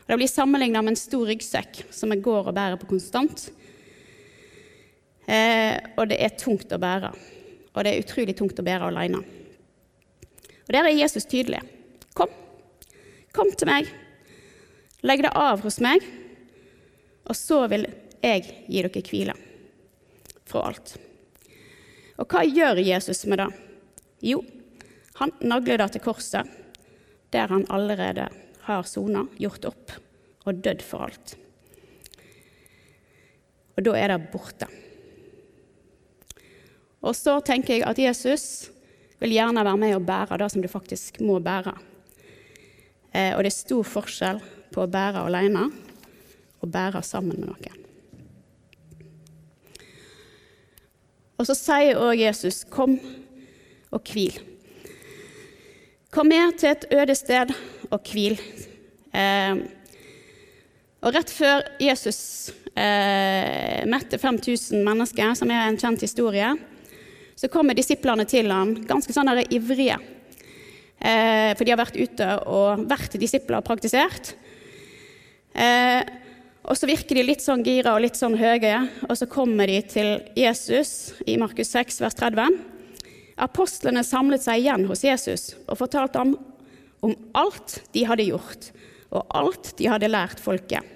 Det 0.05 0.17
blir 0.19 0.27
sammenligna 0.27 0.81
med 0.83 0.93
en 0.93 0.99
stor 0.99 1.25
ryggsekk 1.29 1.85
som 1.95 2.11
jeg 2.11 2.23
går 2.25 2.49
og 2.51 2.55
bærer 2.55 2.79
på 2.79 2.89
konstant. 2.91 3.47
Eh, 5.23 5.79
og 5.95 6.09
det 6.11 6.19
er 6.19 6.35
tungt 6.37 6.75
å 6.75 6.81
bære. 6.81 7.13
Og 7.73 7.85
det 7.85 7.93
er 7.93 8.03
utrolig 8.03 8.35
tungt 8.37 8.59
å 8.59 8.65
bære 8.67 8.91
alene. 8.91 9.23
Og 10.67 10.71
Der 10.75 10.83
er 10.83 10.95
Jesus 10.95 11.25
tydelig. 11.25 11.63
Kom. 12.13 12.29
Kom 13.33 13.49
til 13.55 13.71
meg. 13.71 13.87
Legg 15.03 15.23
det 15.23 15.33
av 15.35 15.63
hos 15.65 15.81
meg, 15.83 16.03
og 17.27 17.35
så 17.35 17.65
vil 17.71 17.87
jeg 18.23 18.45
gir 18.71 18.87
dere 18.87 19.03
hvile 19.09 19.35
fra 20.47 20.67
alt. 20.69 20.95
Og 22.21 22.29
hva 22.29 22.43
gjør 22.45 22.81
Jesus 22.83 23.25
med 23.27 23.41
det? 23.41 23.49
Jo, 24.23 24.39
han 25.19 25.33
nagler 25.43 25.81
det 25.81 25.89
til 25.95 26.03
korset, 26.05 26.47
der 27.33 27.51
han 27.51 27.65
allerede 27.73 28.29
har 28.67 28.87
sona, 28.87 29.25
gjort 29.41 29.67
opp 29.67 29.95
og 30.47 30.61
dødd 30.63 30.83
for 30.85 31.07
alt. 31.07 31.35
Og 33.73 33.85
da 33.87 33.95
er 33.97 34.13
det 34.13 34.31
borte. 34.31 34.69
Og 37.03 37.15
så 37.17 37.39
tenker 37.43 37.75
jeg 37.75 37.87
at 37.87 37.99
Jesus 37.99 38.45
vil 39.19 39.35
gjerne 39.35 39.63
være 39.65 39.79
med 39.79 39.95
og 39.97 40.05
bære 40.07 40.39
det 40.39 40.51
som 40.53 40.63
du 40.63 40.69
faktisk 40.71 41.19
må 41.25 41.39
bære. 41.43 41.73
Eh, 43.13 43.33
og 43.35 43.43
det 43.43 43.51
er 43.51 43.57
stor 43.57 43.87
forskjell 43.87 44.43
på 44.73 44.83
å 44.83 44.91
bære 44.91 45.25
alene 45.27 45.67
og 46.63 46.71
bære 46.71 47.03
sammen 47.05 47.41
med 47.41 47.51
noen. 47.51 47.82
Og 51.43 51.49
så 51.49 51.57
sier 51.59 51.99
òg 51.99 52.21
Jesus, 52.21 52.63
'Kom 52.63 52.95
og 53.91 54.01
hvil'. 54.07 54.39
Kom 56.09 56.27
med 56.27 56.57
til 56.57 56.69
et 56.69 56.85
øde 56.87 57.15
sted 57.15 57.51
og 57.91 57.99
hvil. 57.99 58.39
Eh, 59.13 59.55
og 61.01 61.13
rett 61.13 61.29
før 61.29 61.67
Jesus 61.81 62.53
eh, 62.77 63.83
mette 63.83 64.17
5000 64.17 64.85
mennesker, 64.85 65.33
som 65.35 65.51
er 65.51 65.67
en 65.67 65.77
kjent 65.77 65.99
historie, 65.99 66.55
så 67.35 67.49
kommer 67.51 67.73
disiplene 67.73 68.23
til 68.23 68.47
ham 68.47 68.73
ganske 68.87 69.11
sånn 69.11 69.27
ivrige. 69.51 69.99
Eh, 71.03 71.51
for 71.57 71.65
de 71.65 71.71
har 71.71 71.83
vært 71.83 71.99
ute 71.99 72.39
og 72.47 72.87
vært 72.87 73.19
disipler 73.19 73.57
og 73.59 73.65
praktisert. 73.65 74.37
Eh, 75.51 76.22
og 76.63 76.77
så 76.79 76.87
virker 76.87 77.17
de 77.19 77.25
litt 77.27 77.43
sånn 77.43 77.63
gira 77.65 77.95
og 77.95 78.05
litt 78.05 78.15
sånn 78.15 78.37
høye, 78.39 78.77
og 79.09 79.17
så 79.19 79.27
kommer 79.27 79.67
de 79.67 79.81
til 79.91 80.13
Jesus 80.39 81.11
i 81.27 81.35
Markus 81.39 81.73
6, 81.75 81.99
vers 82.05 82.15
30. 82.15 82.55
Apostlene 83.43 84.03
samlet 84.07 84.45
seg 84.45 84.61
igjen 84.61 84.85
hos 84.87 85.03
Jesus 85.03 85.49
og 85.65 85.79
fortalte 85.81 86.21
ham 86.21 86.37
om 87.03 87.15
alt 87.35 87.81
de 87.91 88.05
hadde 88.07 88.29
gjort, 88.29 88.69
og 89.11 89.27
alt 89.35 89.73
de 89.77 89.89
hadde 89.91 90.11
lært 90.11 90.39
folket. 90.39 90.87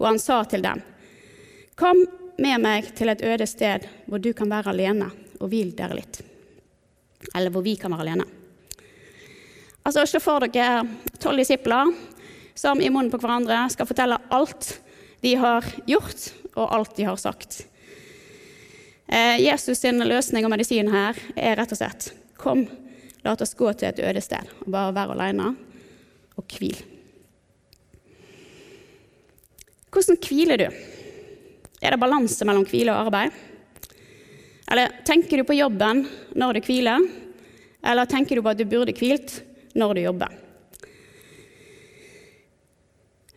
Og 0.00 0.06
han 0.08 0.22
sa 0.22 0.40
til 0.48 0.64
dem, 0.64 0.80
Kom 1.76 2.00
med 2.40 2.60
meg 2.60 2.90
til 2.96 3.08
et 3.12 3.22
øde 3.24 3.46
sted 3.48 3.84
hvor 4.08 4.20
du 4.20 4.32
kan 4.36 4.48
være 4.48 4.72
alene, 4.72 5.10
og 5.40 5.52
hvil 5.52 5.74
dere 5.76 5.96
litt. 5.96 6.22
Eller 7.34 7.52
hvor 7.52 7.64
vi 7.64 7.76
kan 7.76 7.92
være 7.92 8.06
alene. 8.06 8.26
Altså, 9.84 10.06
Se 10.08 10.20
for 10.20 10.48
dere 10.48 10.84
tolv 11.20 11.40
disipler 11.40 11.92
som 12.60 12.80
i 12.80 12.90
munnen 12.92 13.08
på 13.08 13.16
hverandre 13.22 13.62
skal 13.72 13.88
fortelle 13.88 14.18
alt 14.28 14.74
de 15.24 15.32
har 15.40 15.64
gjort, 15.88 16.26
og 16.52 16.74
alt 16.76 16.96
de 16.98 17.06
har 17.08 17.16
sagt. 17.16 17.62
Eh, 19.08 19.40
Jesus' 19.40 19.80
sin 19.80 20.02
løsning 20.04 20.44
og 20.44 20.52
medisin 20.52 20.90
her 20.92 21.16
er 21.36 21.56
rett 21.58 21.72
og 21.72 21.80
slett 21.80 22.10
Kom, 22.40 22.62
la 23.24 23.32
oss 23.32 23.56
gå 23.56 23.72
til 23.76 23.88
et 23.88 24.02
øde 24.04 24.20
sted 24.24 24.52
og 24.62 24.68
bare 24.72 24.94
være 24.96 25.16
alene 25.16 25.48
og 26.40 26.54
hvil. 26.56 26.76
Hvordan 29.90 30.20
hviler 30.24 30.60
du? 30.60 30.68
Er 31.80 31.92
det 31.92 32.00
balanse 32.00 32.46
mellom 32.48 32.68
hvile 32.68 32.92
og 32.92 33.08
arbeid? 33.08 33.34
Eller 34.70 35.00
tenker 35.04 35.40
du 35.40 35.48
på 35.48 35.58
jobben 35.58 36.04
når 36.38 36.60
du 36.60 36.62
hviler, 36.68 37.08
eller 37.82 38.08
tenker 38.08 38.36
du 38.36 38.44
på 38.44 38.52
at 38.52 38.60
du 38.60 38.68
burde 38.68 38.96
hvilt 38.96 39.40
når 39.76 39.96
du 39.96 40.04
jobber? 40.04 40.40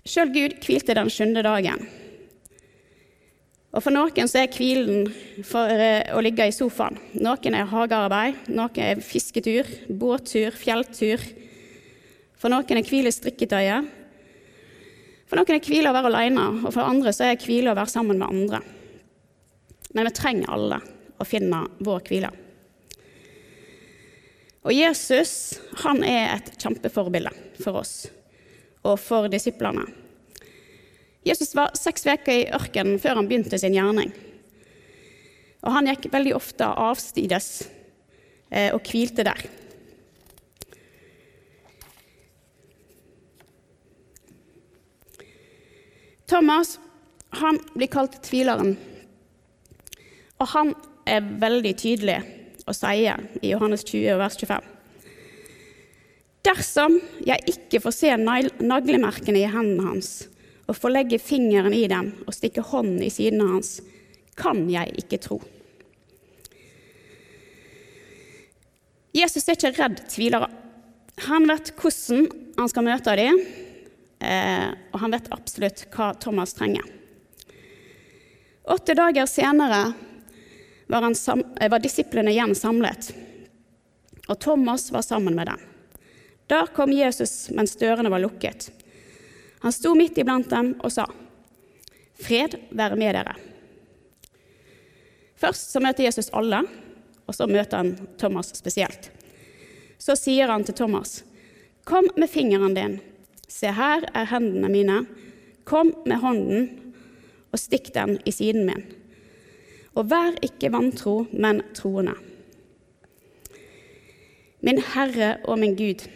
Sjøl 0.03 0.33
Gud 0.35 0.57
hvilte 0.59 0.95
den 0.97 1.07
sjuende 1.11 1.41
dagen. 1.45 1.85
Og 3.73 3.81
For 3.81 3.95
noen 3.95 4.27
så 4.29 4.41
er 4.41 4.51
hvilen 4.51 5.07
for 5.47 5.71
eh, 5.71 6.11
å 6.13 6.19
ligge 6.21 6.45
i 6.45 6.53
sofaen. 6.53 6.99
Noen 7.15 7.55
er 7.55 7.69
hagearbeid, 7.71 8.49
noen 8.51 8.81
er 8.83 8.99
fisketur, 9.01 9.69
båttur, 9.87 10.51
fjelltur. 10.59 11.23
For 12.37 12.51
noen 12.51 12.81
er 12.81 12.85
hvile 12.85 13.13
strikketøyet. 13.15 13.87
For 15.23 15.39
noen 15.39 15.55
er 15.55 15.63
hvile 15.63 15.89
å 15.89 15.95
være 15.95 16.11
alene, 16.11 16.47
og 16.67 16.73
for 16.75 16.83
andre 16.83 17.13
så 17.15 17.29
er 17.29 17.39
hvile 17.41 17.71
å 17.71 17.77
være 17.79 17.93
sammen 17.95 18.19
med 18.19 18.27
andre. 18.27 18.59
Men 19.95 20.09
vi 20.09 20.15
trenger 20.19 20.51
alle 20.51 20.81
å 21.15 21.25
finne 21.25 21.61
vår 21.79 22.03
hvile. 22.09 22.33
Og 24.67 24.75
Jesus 24.75 25.33
han 25.85 26.03
er 26.03 26.35
et 26.35 26.53
kjempeforbilde 26.59 27.31
for 27.63 27.79
oss 27.81 28.03
og 28.83 28.99
for 28.99 29.29
disiplene. 29.31 29.85
Jesus 31.23 31.55
var 31.55 31.75
seks 31.79 32.03
uker 32.03 32.33
i 32.35 32.47
ørkenen 32.51 32.99
før 32.99 33.21
han 33.21 33.29
begynte 33.29 33.59
sin 33.59 33.75
gjerning. 33.75 34.11
Og 35.63 35.71
han 35.71 35.87
gikk 35.87 36.09
veldig 36.11 36.33
ofte 36.35 36.67
avstides 36.67 37.49
eh, 38.51 38.73
og 38.75 38.83
hvilte 38.83 39.23
der. 39.23 39.45
Thomas 46.27 46.77
han 47.39 47.59
blir 47.73 47.89
kalt 47.93 48.19
tvileren, 48.25 48.75
og 50.41 50.49
han 50.53 50.73
er 51.09 51.25
veldig 51.41 51.73
tydelig 51.77 52.19
og 52.63 52.77
sier 52.77 53.25
i 53.41 53.51
Johannes 53.53 53.85
20, 53.87 54.17
vers 54.21 54.37
25 54.39 54.72
Dersom 56.43 56.97
jeg 57.23 57.39
ikke 57.47 57.79
får 57.85 57.95
se 57.95 58.13
naglemerkene 58.19 59.39
i 59.39 59.47
hendene 59.47 59.93
hans 59.93 60.11
og 60.67 60.75
får 60.75 60.91
legge 60.91 61.19
fingeren 61.19 61.75
i 61.75 61.85
dem 61.91 62.11
og 62.25 62.35
stikke 62.35 62.63
hånden 62.67 63.01
i 63.03 63.11
sidene 63.11 63.47
hans, 63.51 63.77
kan 64.39 64.63
jeg 64.71 64.95
ikke 65.03 65.19
tro. 65.23 65.37
Jesus 69.13 69.45
er 69.45 69.57
ikke 69.57 69.75
redd 69.77 69.99
tvilere. 70.09 70.49
Han 71.29 71.45
vet 71.47 71.73
hvordan 71.77 72.29
han 72.57 72.71
skal 72.71 72.87
møte 72.87 73.15
dem, 73.19 73.39
eh, 74.23 74.69
og 74.91 75.03
han 75.03 75.13
vet 75.13 75.29
absolutt 75.35 75.85
hva 75.93 76.13
Thomas 76.17 76.55
trenger. 76.57 76.87
Åtte 78.73 78.95
dager 78.97 79.27
senere 79.29 79.83
var, 80.87 81.05
eh, 81.05 81.69
var 81.69 81.83
disiplene 81.83 82.33
igjen 82.33 82.55
samlet, 82.55 83.11
og 84.27 84.39
Thomas 84.39 84.89
var 84.91 85.05
sammen 85.05 85.35
med 85.35 85.51
dem. 85.51 85.72
Da 86.47 86.65
kom 86.75 86.91
Jesus 86.91 87.49
mens 87.55 87.75
dørene 87.79 88.11
var 88.11 88.21
lukket. 88.23 88.69
Han 89.63 89.71
sto 89.71 89.93
midt 89.95 90.17
iblant 90.19 90.49
dem 90.51 90.73
og 90.83 90.91
sa, 90.91 91.07
'Fred 92.19 92.57
være 92.71 92.95
med 92.95 93.15
dere'. 93.15 93.39
Først 95.35 95.71
så 95.71 95.79
møter 95.79 96.03
Jesus 96.03 96.29
alle, 96.33 96.63
og 97.27 97.35
så 97.35 97.47
møter 97.47 97.77
han 97.77 98.07
Thomas 98.17 98.51
spesielt. 98.55 99.11
Så 99.97 100.15
sier 100.19 100.51
han 100.51 100.63
til 100.63 100.75
Thomas, 100.75 101.23
'Kom 101.85 102.07
med 102.17 102.29
fingeren 102.29 102.73
din. 102.73 102.99
Se, 103.47 103.67
her 103.67 104.03
er 104.13 104.25
hendene 104.25 104.69
mine. 104.69 105.05
Kom 105.63 105.93
med 106.05 106.17
hånden 106.17 106.93
og 107.51 107.59
stikk 107.59 107.93
den 107.93 108.19
i 108.25 108.31
siden 108.31 108.65
min.' 108.65 108.85
Og 109.95 110.09
vær 110.09 110.33
ikke 110.41 110.71
vantro, 110.71 111.27
men 111.31 111.61
troende. 111.73 112.15
Min 114.61 114.81
Herre 114.81 115.37
og 115.43 115.59
min 115.59 115.75
Gud, 115.75 116.07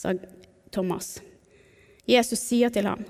sa 0.00 0.14
Thomas. 0.72 1.18
Jesus 2.08 2.40
sier 2.40 2.72
til 2.72 2.88
ham, 2.88 3.02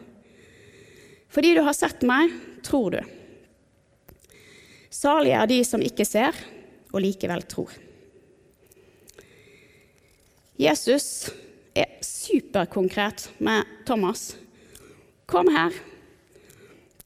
fordi 1.30 1.54
du 1.54 1.62
har 1.62 1.76
sett 1.76 2.02
meg, 2.06 2.32
tror 2.66 2.96
du. 2.96 3.00
Salige 4.90 5.38
er 5.38 5.46
de 5.48 5.60
som 5.64 5.82
ikke 5.84 6.04
ser 6.04 6.34
og 6.90 6.98
likevel 7.04 7.44
tror. 7.46 7.70
Jesus 10.60 11.30
er 11.78 12.00
superkonkret 12.04 13.30
med 13.38 13.68
Thomas. 13.88 14.34
Kom 15.30 15.48
her, 15.54 15.72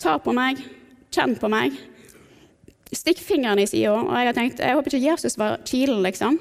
ta 0.00 0.16
på 0.18 0.32
meg, 0.34 0.62
kjenn 1.14 1.36
på 1.38 1.50
meg. 1.52 1.76
Stikk 2.94 3.20
fingeren 3.22 3.60
i 3.60 3.68
sida. 3.68 3.92
Og 4.00 4.16
jeg 4.16 4.30
har 4.30 4.36
tenkt, 4.36 4.62
jeg 4.64 4.78
håper 4.78 4.94
ikke 4.96 5.10
Jesus 5.12 5.38
var 5.38 5.60
kilen, 5.68 6.00
liksom. 6.06 6.40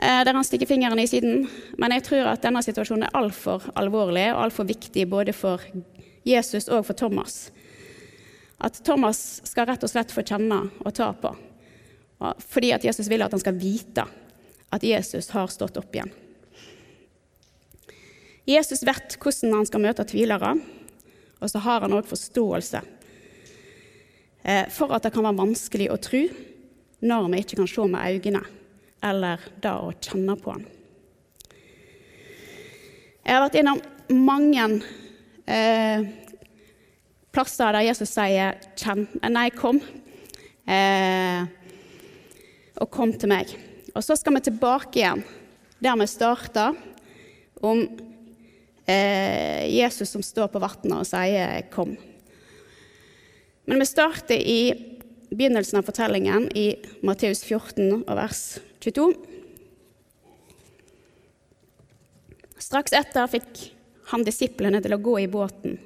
Eh, 0.00 0.24
der 0.24 0.32
han 0.34 0.44
stikker 0.44 0.66
fingrene 0.66 1.02
i 1.04 1.10
siden. 1.10 1.44
Men 1.76 1.92
jeg 1.92 2.06
tror 2.06 2.32
at 2.32 2.44
denne 2.44 2.62
situasjonen 2.64 3.04
er 3.04 3.16
altfor 3.20 3.66
alvorlig 3.76 4.30
og 4.32 4.46
altfor 4.46 4.68
viktig 4.68 5.04
både 5.12 5.34
for 5.36 5.60
Jesus 6.24 6.70
og 6.72 6.86
for 6.88 6.96
Thomas. 6.96 7.50
At 8.60 8.80
Thomas 8.84 9.40
skal 9.44 9.68
rett 9.68 9.84
og 9.84 9.92
slett 9.92 10.12
få 10.12 10.24
kjenne 10.24 10.62
og 10.80 10.94
ta 10.96 11.10
på. 11.12 11.34
Fordi 12.20 12.72
at 12.76 12.84
Jesus 12.84 13.08
vil 13.08 13.24
at 13.24 13.32
han 13.32 13.40
skal 13.40 13.56
vite 13.56 14.04
at 14.70 14.84
Jesus 14.84 15.30
har 15.34 15.48
stått 15.52 15.76
opp 15.80 15.94
igjen. 15.94 16.12
Jesus 18.48 18.82
vet 18.86 19.16
hvordan 19.20 19.58
han 19.58 19.68
skal 19.68 19.82
møte 19.84 20.06
tvilere, 20.08 20.54
og 21.40 21.50
så 21.50 21.60
har 21.64 21.84
han 21.84 21.94
òg 21.96 22.08
forståelse 22.08 22.80
eh, 24.42 24.64
for 24.72 24.92
at 24.94 25.04
det 25.04 25.12
kan 25.14 25.26
være 25.26 25.40
vanskelig 25.40 25.90
å 25.92 25.98
tro 26.02 26.22
når 27.04 27.28
vi 27.32 27.42
ikke 27.42 27.60
kan 27.60 27.70
se 27.70 27.86
med 27.88 28.16
øynene, 28.16 28.42
eller 29.02 29.40
da 29.62 29.78
å 29.84 29.92
kjenne 29.96 30.36
på 30.40 30.54
han. 30.54 30.66
Jeg 33.24 33.36
har 33.36 33.44
vært 33.44 33.58
innom 33.60 33.80
mange 34.16 34.66
eh, 35.46 36.06
plasser 37.30 37.76
der 37.76 37.86
Jesus 37.86 38.10
sier 38.10 38.58
'nei, 39.28 39.50
kom', 39.50 39.82
eh, 40.66 41.44
og 42.80 42.90
'kom 42.90 43.12
til 43.12 43.28
meg'. 43.28 43.56
Og 43.94 44.02
så 44.02 44.16
skal 44.16 44.34
vi 44.34 44.40
tilbake 44.40 44.98
igjen 44.98 45.24
der 45.80 45.96
vi 45.96 46.06
starta, 46.06 46.74
om 47.62 47.86
eh, 48.86 49.66
Jesus 49.68 50.08
som 50.08 50.22
står 50.22 50.48
på 50.48 50.60
vannet 50.60 50.98
og 50.98 51.06
sier 51.06 51.62
'kom'. 51.70 51.96
Men 53.66 53.78
vi 53.78 53.84
starter 53.84 54.34
i 54.34 54.72
begynnelsen 55.30 55.78
av 55.78 55.86
fortellingen 55.86 56.48
i 56.56 56.74
Matteus 57.02 57.44
14 57.44 58.02
og 58.08 58.16
vers 58.16 58.58
22. 58.80 59.14
Straks 62.60 62.94
etter 62.96 63.28
fikk 63.28 63.60
han 64.10 64.24
disiplene 64.24 64.80
til 64.82 64.94
å 64.96 65.02
gå 65.02 65.18
i 65.20 65.28
båten 65.30 65.78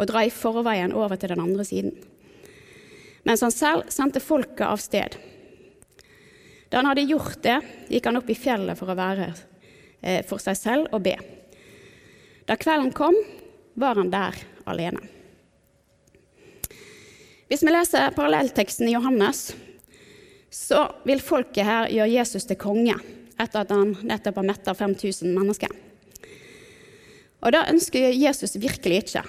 og 0.00 0.08
dra 0.08 0.22
i 0.24 0.32
forveien 0.32 0.94
over 0.96 1.18
til 1.20 1.34
den 1.34 1.42
andre 1.42 1.64
siden, 1.66 1.92
mens 3.28 3.42
han 3.44 3.52
selv 3.52 3.90
sendte 3.92 4.22
folket 4.22 4.64
av 4.64 4.80
sted. 4.80 5.18
Da 6.70 6.78
han 6.80 6.88
hadde 6.88 7.04
gjort 7.04 7.42
det, 7.44 7.58
gikk 7.90 8.06
han 8.08 8.20
opp 8.20 8.30
i 8.30 8.38
fjellet 8.38 8.78
for 8.78 8.88
å 8.88 8.96
være 8.96 9.26
eh, 10.00 10.22
for 10.24 10.40
seg 10.40 10.56
selv 10.56 10.94
og 10.94 11.02
be. 11.04 11.16
Da 12.48 12.56
kvelden 12.56 12.94
kom, 12.96 13.16
var 13.74 13.98
han 13.98 14.12
der 14.12 14.38
alene. 14.70 15.02
Hvis 17.50 17.64
vi 17.66 17.74
leser 17.74 18.14
parallellteksten 18.14 18.88
i 18.88 18.94
Johannes, 18.94 19.50
så 20.50 20.82
vil 21.06 21.22
folket 21.22 21.66
her 21.66 21.90
gjøre 21.92 22.10
Jesus 22.10 22.46
til 22.48 22.58
konge 22.60 22.96
etter 23.40 23.62
at 23.62 23.70
han 23.72 23.94
nettopp 24.04 24.40
har 24.40 24.48
metta 24.50 24.74
5000 24.76 25.30
mennesker. 25.32 25.70
Og 27.40 27.54
det 27.54 27.62
ønsker 27.72 28.12
Jesus 28.12 28.58
virkelig 28.60 29.04
ikke. 29.04 29.22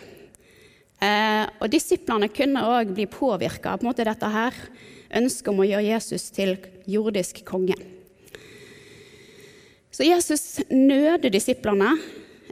Eh, 1.02 1.46
og 1.62 1.72
disiplene 1.72 2.28
kunne 2.34 2.66
òg 2.76 2.92
bli 2.94 3.08
påvirka 3.10 3.78
av 3.78 3.86
dette 3.98 4.34
her, 4.34 4.58
ønsket 5.22 5.52
om 5.54 5.64
å 5.64 5.68
gjøre 5.70 5.88
Jesus 5.88 6.28
til 6.36 6.58
jordisk 6.86 7.44
konge. 7.48 7.78
Så 9.92 10.06
Jesus 10.08 10.62
nøder 10.70 11.32
disiplene 11.32 11.96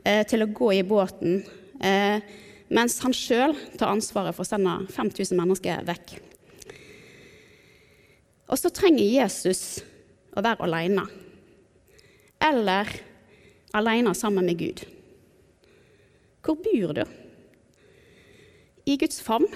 eh, 0.03 0.25
til 0.27 0.43
å 0.43 0.51
gå 0.53 0.71
i 0.79 0.83
båten, 0.83 1.43
eh, 1.81 2.23
mens 2.69 2.99
han 3.03 3.15
sjøl 3.15 3.55
tar 3.77 3.91
ansvaret 3.93 4.35
for 4.35 4.45
å 4.45 4.49
sende 4.49 4.79
5000 4.95 5.39
mennesker 5.39 5.85
vekk. 5.87 6.28
Og 8.49 8.57
så 8.57 8.71
trenger 8.73 9.05
Jesus 9.05 9.79
å 10.33 10.41
være 10.41 10.65
alene. 10.65 11.05
Eller 12.41 12.91
alene 13.77 14.15
sammen 14.17 14.49
med 14.49 14.57
Gud. 14.59 14.85
Hvor 16.41 16.57
bor 16.57 16.95
du? 16.97 17.03
i 18.89 18.97
Guds 18.97 19.21
favn. 19.21 19.47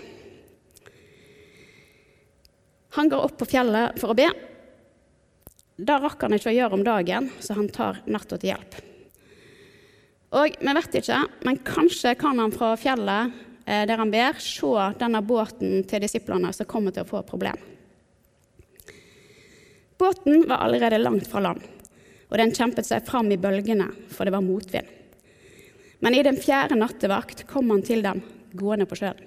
Han 2.94 3.10
går 3.10 3.26
opp 3.26 3.38
på 3.40 3.50
fjellet 3.50 3.98
for 4.02 4.14
å 4.14 4.18
be. 4.18 4.28
Det 5.74 5.96
rakk 6.04 6.22
han 6.22 6.36
ikke 6.38 6.52
å 6.52 6.58
gjøre 6.58 6.78
om 6.78 6.84
dagen, 6.86 7.30
så 7.42 7.58
han 7.58 7.72
tar 7.74 8.04
natta 8.06 8.38
til 8.38 8.52
hjelp. 8.52 8.78
Og 10.38 10.58
vi 10.62 10.76
vet 10.78 11.00
ikke, 11.02 11.20
men 11.46 11.60
kanskje 11.66 12.14
kan 12.18 12.38
han 12.42 12.54
fra 12.54 12.74
fjellet 12.78 13.34
eh, 13.66 13.84
der 13.90 13.98
han 14.02 14.14
ber, 14.14 14.38
se 14.42 14.90
denne 15.02 15.22
båten 15.26 15.82
til 15.90 16.06
disiplene 16.06 16.54
som 16.54 16.70
kommer 16.70 16.94
til 16.94 17.06
å 17.06 17.10
få 17.10 17.22
et 17.22 17.30
problem. 17.30 17.58
Båten 20.04 20.48
var 20.50 20.58
allerede 20.58 20.98
langt 20.98 21.28
fra 21.32 21.40
land, 21.40 21.62
og 22.28 22.36
den 22.36 22.52
kjempet 22.52 22.84
seg 22.84 23.06
fram 23.08 23.30
i 23.32 23.38
bølgene, 23.40 23.86
for 24.12 24.28
det 24.28 24.34
var 24.36 24.44
motvind. 24.44 24.90
Men 26.04 26.18
i 26.18 26.24
den 26.28 26.36
fjerde 26.36 26.76
nattevakt 26.76 27.46
kom 27.48 27.72
han 27.72 27.86
til 27.88 28.04
dem 28.04 28.20
gående 28.52 28.84
på 28.90 28.98
sjøen. 29.00 29.22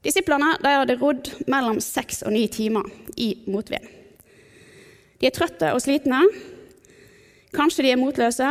Disiplene 0.00 0.54
hadde 0.64 0.96
rodd 0.96 1.28
mellom 1.44 1.82
seks 1.84 2.24
og 2.24 2.32
ni 2.32 2.46
timer 2.48 2.88
i 3.20 3.34
motvind. 3.52 3.84
De 5.20 5.28
er 5.28 5.36
trøtte 5.36 5.76
og 5.76 5.84
slitne. 5.84 6.24
Kanskje 7.52 7.84
de 7.84 7.92
er 7.92 8.00
motløse. 8.00 8.48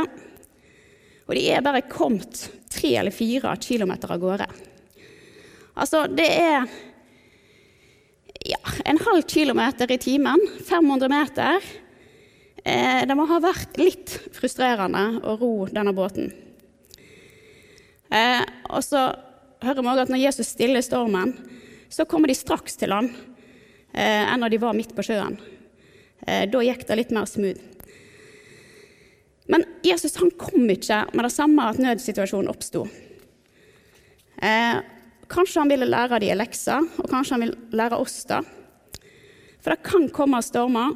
Og 1.25 1.33
de 1.33 1.49
er 1.49 1.65
bare 1.65 1.87
kommet 1.89 2.51
tre 2.69 2.93
eller 3.01 3.17
fire 3.17 3.57
kilometer 3.65 4.13
av 4.13 4.21
gårde. 4.21 4.53
Altså, 5.73 6.05
det 6.05 6.29
er 6.37 6.69
ja, 8.43 8.59
en 8.85 8.97
halv 8.97 9.21
kilometer 9.27 9.91
i 9.91 9.97
timen. 9.97 10.39
500 10.69 11.09
meter. 11.09 11.63
Eh, 12.63 13.03
det 13.07 13.15
må 13.15 13.25
ha 13.27 13.39
vært 13.43 13.77
litt 13.79 14.17
frustrerende 14.35 15.21
å 15.23 15.35
ro 15.39 15.51
denne 15.71 15.93
båten. 15.95 16.31
Eh, 18.13 18.43
og 18.69 18.83
så 18.85 19.07
hører 19.63 19.81
vi 19.81 19.91
òg 19.91 20.01
at 20.03 20.11
når 20.11 20.23
Jesus 20.25 20.53
stiller 20.55 20.83
stormen, 20.85 21.33
så 21.89 22.05
kommer 22.09 22.31
de 22.31 22.37
straks 22.37 22.75
til 22.79 22.91
land 22.93 23.11
eh, 23.93 24.23
enn 24.27 24.41
når 24.43 24.53
de 24.53 24.61
var 24.63 24.77
midt 24.77 24.95
på 24.95 25.05
sjøen. 25.05 25.37
Eh, 26.27 26.45
da 26.49 26.63
gikk 26.63 26.87
det 26.87 26.99
litt 26.99 27.13
mer 27.15 27.29
smooth. 27.29 27.61
Men 29.51 29.65
Jesus 29.83 30.15
han 30.21 30.31
kom 30.39 30.69
ikke 30.71 31.03
med 31.11 31.27
det 31.27 31.33
samme 31.35 31.67
at 31.67 31.79
nødsituasjonen 31.81 32.51
oppsto. 32.51 32.85
Eh, 34.39 34.77
kanskje 35.33 35.63
han 35.63 35.71
ville 35.73 35.89
lære 35.89 36.21
de 36.23 36.29
lekser, 36.37 36.85
og 37.01 37.09
kanskje 37.09 37.35
han 37.35 37.45
vil 37.47 37.55
lære 37.73 37.99
oss 37.99 38.21
det. 38.29 38.43
For 39.63 39.73
det 39.73 39.85
kan 39.85 40.07
komme 40.13 40.41
stormer, 40.45 40.93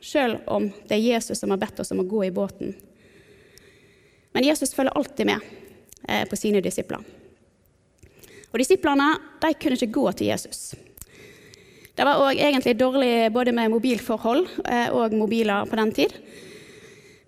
selv 0.00 0.44
om 0.48 0.68
det 0.88 0.96
er 0.96 1.08
Jesus 1.16 1.40
som 1.40 1.52
har 1.52 1.60
bedt 1.60 1.80
oss 1.82 1.92
om 1.92 2.00
å 2.04 2.08
gå 2.08 2.24
i 2.28 2.34
båten. 2.34 2.76
Men 4.32 4.46
Jesus 4.46 4.72
følger 4.76 4.96
alltid 4.96 5.28
med. 5.28 5.50
Eh, 6.08 6.28
på 6.28 6.36
sine 6.36 6.60
disipler. 6.64 7.02
Og 8.50 8.58
Disiplene 8.58 9.12
de 9.42 9.52
kunne 9.60 9.76
ikke 9.76 9.94
gå 9.94 10.06
til 10.16 10.30
Jesus. 10.32 10.72
Det 11.94 12.06
var 12.06 12.22
òg 12.24 12.38
egentlig 12.40 12.78
dårlig 12.80 13.28
både 13.34 13.52
med 13.52 13.70
mobilforhold 13.70 14.46
eh, 14.64 14.88
og 14.96 15.14
mobiler 15.14 15.68
på 15.68 15.76
den 15.76 15.92
tid. 15.92 16.14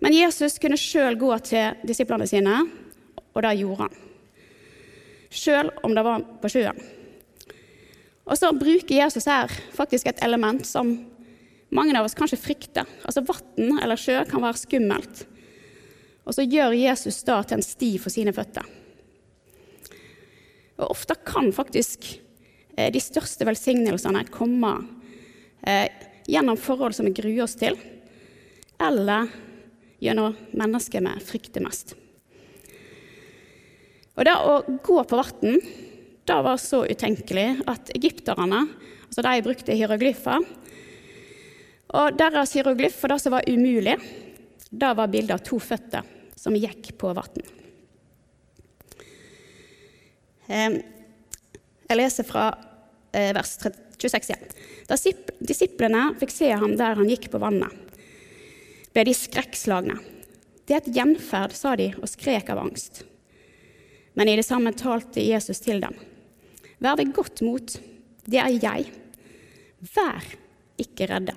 Men 0.01 0.15
Jesus 0.17 0.57
kunne 0.59 0.79
sjøl 0.79 1.15
gå 1.21 1.31
til 1.45 1.77
disiplene 1.87 2.27
sine, 2.27 2.63
og 3.33 3.45
det 3.45 3.53
gjorde 3.61 3.85
han. 3.85 4.02
Sjøl 5.33 5.71
om 5.83 5.95
det 5.95 6.03
var 6.05 6.21
på 6.41 6.51
sjøen. 6.51 6.77
Og 8.23 8.37
så 8.39 8.53
bruker 8.55 8.95
Jesus 9.01 9.27
her 9.27 9.51
faktisk 9.75 10.07
et 10.07 10.21
element 10.23 10.63
som 10.67 10.93
mange 11.73 11.95
av 11.97 12.05
oss 12.05 12.15
kanskje 12.15 12.39
frykter. 12.39 12.87
Altså 13.03 13.23
Vann 13.25 13.79
eller 13.81 13.99
sjø 13.99 14.21
kan 14.29 14.43
være 14.43 14.61
skummelt. 14.61 15.25
Og 16.23 16.37
så 16.37 16.45
gjør 16.45 16.75
Jesus 16.77 17.19
da 17.27 17.41
til 17.43 17.59
en 17.59 17.65
sti 17.65 17.91
for 17.99 18.13
sine 18.13 18.31
føtter. 18.35 18.67
Og 20.79 20.93
ofte 20.93 21.17
kan 21.25 21.51
faktisk 21.53 22.07
eh, 22.77 22.89
de 22.93 23.01
største 23.03 23.45
velsignelsene 23.47 24.23
komme 24.31 24.71
eh, 25.67 25.89
gjennom 26.29 26.57
forhold 26.59 26.95
som 26.95 27.09
vi 27.09 27.17
gruer 27.17 27.43
oss 27.45 27.57
til, 27.59 27.75
eller 28.81 29.27
gjennom 30.03 30.37
mennesker 30.55 31.03
vi 31.03 31.27
frykter 31.27 31.63
mest. 31.65 31.97
Og 34.13 34.27
det 34.27 34.33
å 34.37 34.59
gå 34.85 34.99
på 35.09 35.19
vann 35.19 35.57
det 36.23 36.35
var 36.45 36.59
så 36.61 36.85
utenkelig 36.87 37.47
at 37.67 37.89
egypterne 37.97 38.61
altså 39.09 39.23
de 39.25 39.41
brukte 39.43 39.75
hieroglyfer. 39.75 40.45
Og 41.93 42.15
deres 42.17 42.53
hieroglyf 42.55 42.95
for 43.01 43.11
det 43.11 43.19
som 43.21 43.35
var 43.35 43.49
umulig, 43.49 43.97
det 44.71 44.93
var 44.97 45.11
bildet 45.11 45.35
av 45.35 45.43
to 45.45 45.59
føtter 45.61 46.07
som 46.39 46.55
gikk 46.55 46.93
på 46.99 47.11
vann. 47.17 47.43
Jeg 50.47 51.99
leser 51.99 52.25
fra 52.27 52.47
eh, 53.11 53.31
vers 53.35 53.55
26 53.99 54.31
igjen. 54.31 54.49
Da 54.89 54.97
disiplene 55.43 56.09
fikk 56.19 56.33
se 56.33 56.49
ham 56.51 56.75
der 56.79 56.97
han 56.99 57.09
gikk 57.11 57.29
på 57.33 57.41
vannet, 57.43 57.71
ble 58.93 59.07
de 59.07 59.15
skrekkslagne. 59.17 59.99
Det 60.63 60.75
er 60.75 60.81
et 60.83 60.93
gjenferd, 60.95 61.55
sa 61.55 61.75
de 61.79 61.91
og 61.99 62.07
skrek 62.09 62.51
av 62.53 62.63
angst. 62.63 63.03
Men 64.13 64.29
i 64.29 64.35
det 64.37 64.45
samme 64.45 64.73
talte 64.77 65.23
Jesus 65.23 65.61
til 65.63 65.81
dem. 65.81 65.95
Vær 66.83 66.97
ved 66.99 67.13
godt 67.15 67.41
mot, 67.45 67.75
det 68.29 68.39
er 68.39 68.53
jeg. 68.61 68.87
Vær 69.93 70.25
ikke 70.79 71.07
redde. 71.09 71.35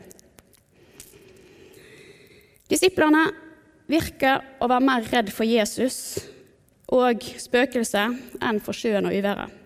Disiplene 2.70 3.28
virker 3.86 4.42
å 4.58 4.68
være 4.70 4.86
mer 4.86 5.06
redd 5.12 5.30
for 5.34 5.46
Jesus 5.46 6.18
og 6.90 7.22
spøkelset 7.38 8.42
enn 8.42 8.58
for 8.62 8.76
sjøen 8.76 9.06
og 9.06 9.14
uværet. 9.14 9.62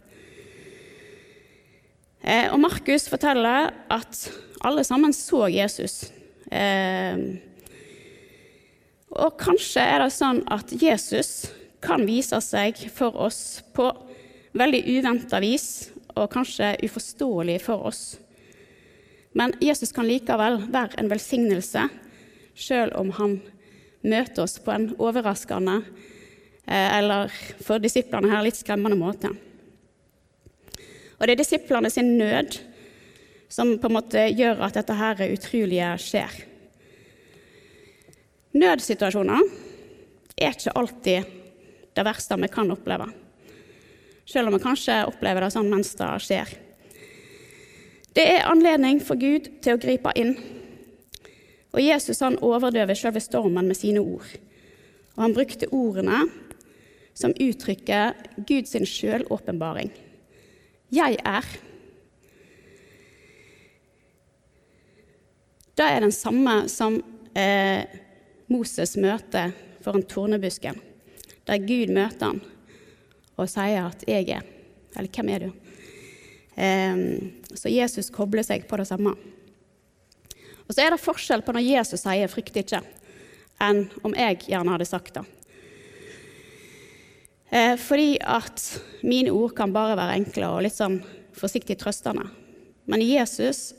Eh, 2.20 2.53
og 2.53 2.61
Markus 2.61 3.09
forteller 3.09 3.70
at 3.88 4.27
alle 4.68 4.85
sammen 4.85 5.14
så 5.16 5.46
Jesus. 5.49 6.11
Eh, 6.53 7.16
og 9.16 9.38
kanskje 9.40 9.81
er 9.83 10.05
det 10.05 10.12
sånn 10.12 10.42
at 10.53 10.75
Jesus 10.77 11.49
kan 11.83 12.05
vise 12.09 12.40
seg 12.45 12.79
for 12.93 13.16
oss 13.16 13.62
på 13.75 13.88
veldig 14.57 14.83
uventa 14.99 15.40
vis, 15.43 15.90
og 16.19 16.33
kanskje 16.33 16.75
uforståelig 16.85 17.61
for 17.64 17.87
oss. 17.90 18.19
Men 19.33 19.55
Jesus 19.62 19.95
kan 19.95 20.09
likevel 20.09 20.59
være 20.73 20.99
en 20.99 21.11
velsignelse, 21.11 21.87
sjøl 22.59 22.90
om 22.99 23.12
han 23.21 23.38
møter 24.03 24.43
oss 24.43 24.59
på 24.61 24.75
en 24.75 24.90
overraskende 24.99 25.81
Eh, 26.71 26.99
eller 26.99 27.33
for 27.64 27.83
disiplene 27.83 28.31
her 28.31 28.45
litt 28.47 28.59
skremmende 28.59 28.99
måte. 28.99 29.33
Og 31.19 31.27
det 31.27 31.35
er 31.35 31.40
disiplene 31.40 31.90
sin 31.90 32.12
nød 32.19 32.61
som 33.51 33.75
på 33.81 33.90
en 33.90 33.97
måte 33.97 34.29
gjør 34.31 34.62
at 34.69 34.79
dette 34.79 34.95
her 34.95 35.25
utrolige 35.27 35.88
skjer. 35.99 36.37
Nødsituasjoner 38.55 39.43
er 40.38 40.55
ikke 40.55 40.77
alltid 40.79 41.37
det 42.00 42.06
verste 42.08 42.38
vi 42.40 42.48
kan 42.48 42.70
oppleve, 42.72 43.10
selv 44.24 44.48
om 44.48 44.56
vi 44.56 44.62
kanskje 44.64 45.02
opplever 45.04 45.44
det 45.44 45.52
sånn 45.52 45.68
mens 45.68 45.92
det 45.98 46.08
skjer. 46.24 46.52
Det 48.16 48.24
er 48.24 48.48
anledning 48.48 49.02
for 49.04 49.20
Gud 49.20 49.50
til 49.60 49.76
å 49.76 49.80
gripe 49.80 50.14
inn. 50.18 50.32
Og 51.70 51.82
Jesus 51.84 52.22
han 52.24 52.40
overdøver 52.42 52.96
selve 52.98 53.20
stormen 53.22 53.68
med 53.68 53.78
sine 53.78 54.00
ord. 54.00 54.26
Og 55.14 55.22
han 55.26 55.36
brukte 55.36 55.68
ordene 55.76 56.24
som 57.14 57.36
uttrykker 57.36 58.16
Guds 58.48 58.72
sjølåpenbaring. 58.88 59.92
Jeg 60.90 61.20
er. 61.20 61.46
Det 65.76 65.86
er 65.86 66.00
den 66.02 66.16
samme 66.16 66.62
som 66.72 66.96
eh, 67.36 67.84
Moses 68.50 68.96
møter 68.96 69.52
foran 69.84 70.02
tornebusken, 70.08 70.80
der 71.50 71.66
Gud 71.66 71.90
møter 71.94 72.30
han 72.30 72.40
og 73.40 73.48
sier 73.48 73.88
at 73.88 74.04
'jeg 74.06 74.28
er'. 74.28 74.46
Eller 74.96 75.08
'hvem 75.08 75.28
er 75.34 75.38
du?' 75.38 75.52
Eh, 76.56 76.96
så 77.54 77.70
Jesus 77.70 78.10
kobler 78.10 78.42
seg 78.42 78.68
på 78.68 78.76
det 78.76 78.86
samme. 78.86 79.14
Og 80.68 80.74
Så 80.74 80.82
er 80.82 80.90
det 80.90 81.00
forskjell 81.00 81.42
på 81.42 81.52
når 81.52 81.66
Jesus 81.66 82.00
sier 82.00 82.28
'frykt 82.28 82.56
ikke', 82.56 82.84
enn 83.60 83.90
om 84.04 84.14
jeg 84.14 84.38
gjerne 84.46 84.70
hadde 84.70 84.86
sagt 84.86 85.14
det. 85.14 85.24
Eh, 87.50 87.76
fordi 87.76 88.18
at 88.20 88.82
mine 89.02 89.30
ord 89.30 89.56
kan 89.56 89.72
bare 89.72 89.96
være 89.96 90.16
enkle 90.20 90.46
og 90.46 90.62
litt 90.62 90.76
sånn 90.76 91.02
forsiktig 91.34 91.78
trøstende. 91.78 92.30
Men 92.86 93.02
Jesus 93.02 93.74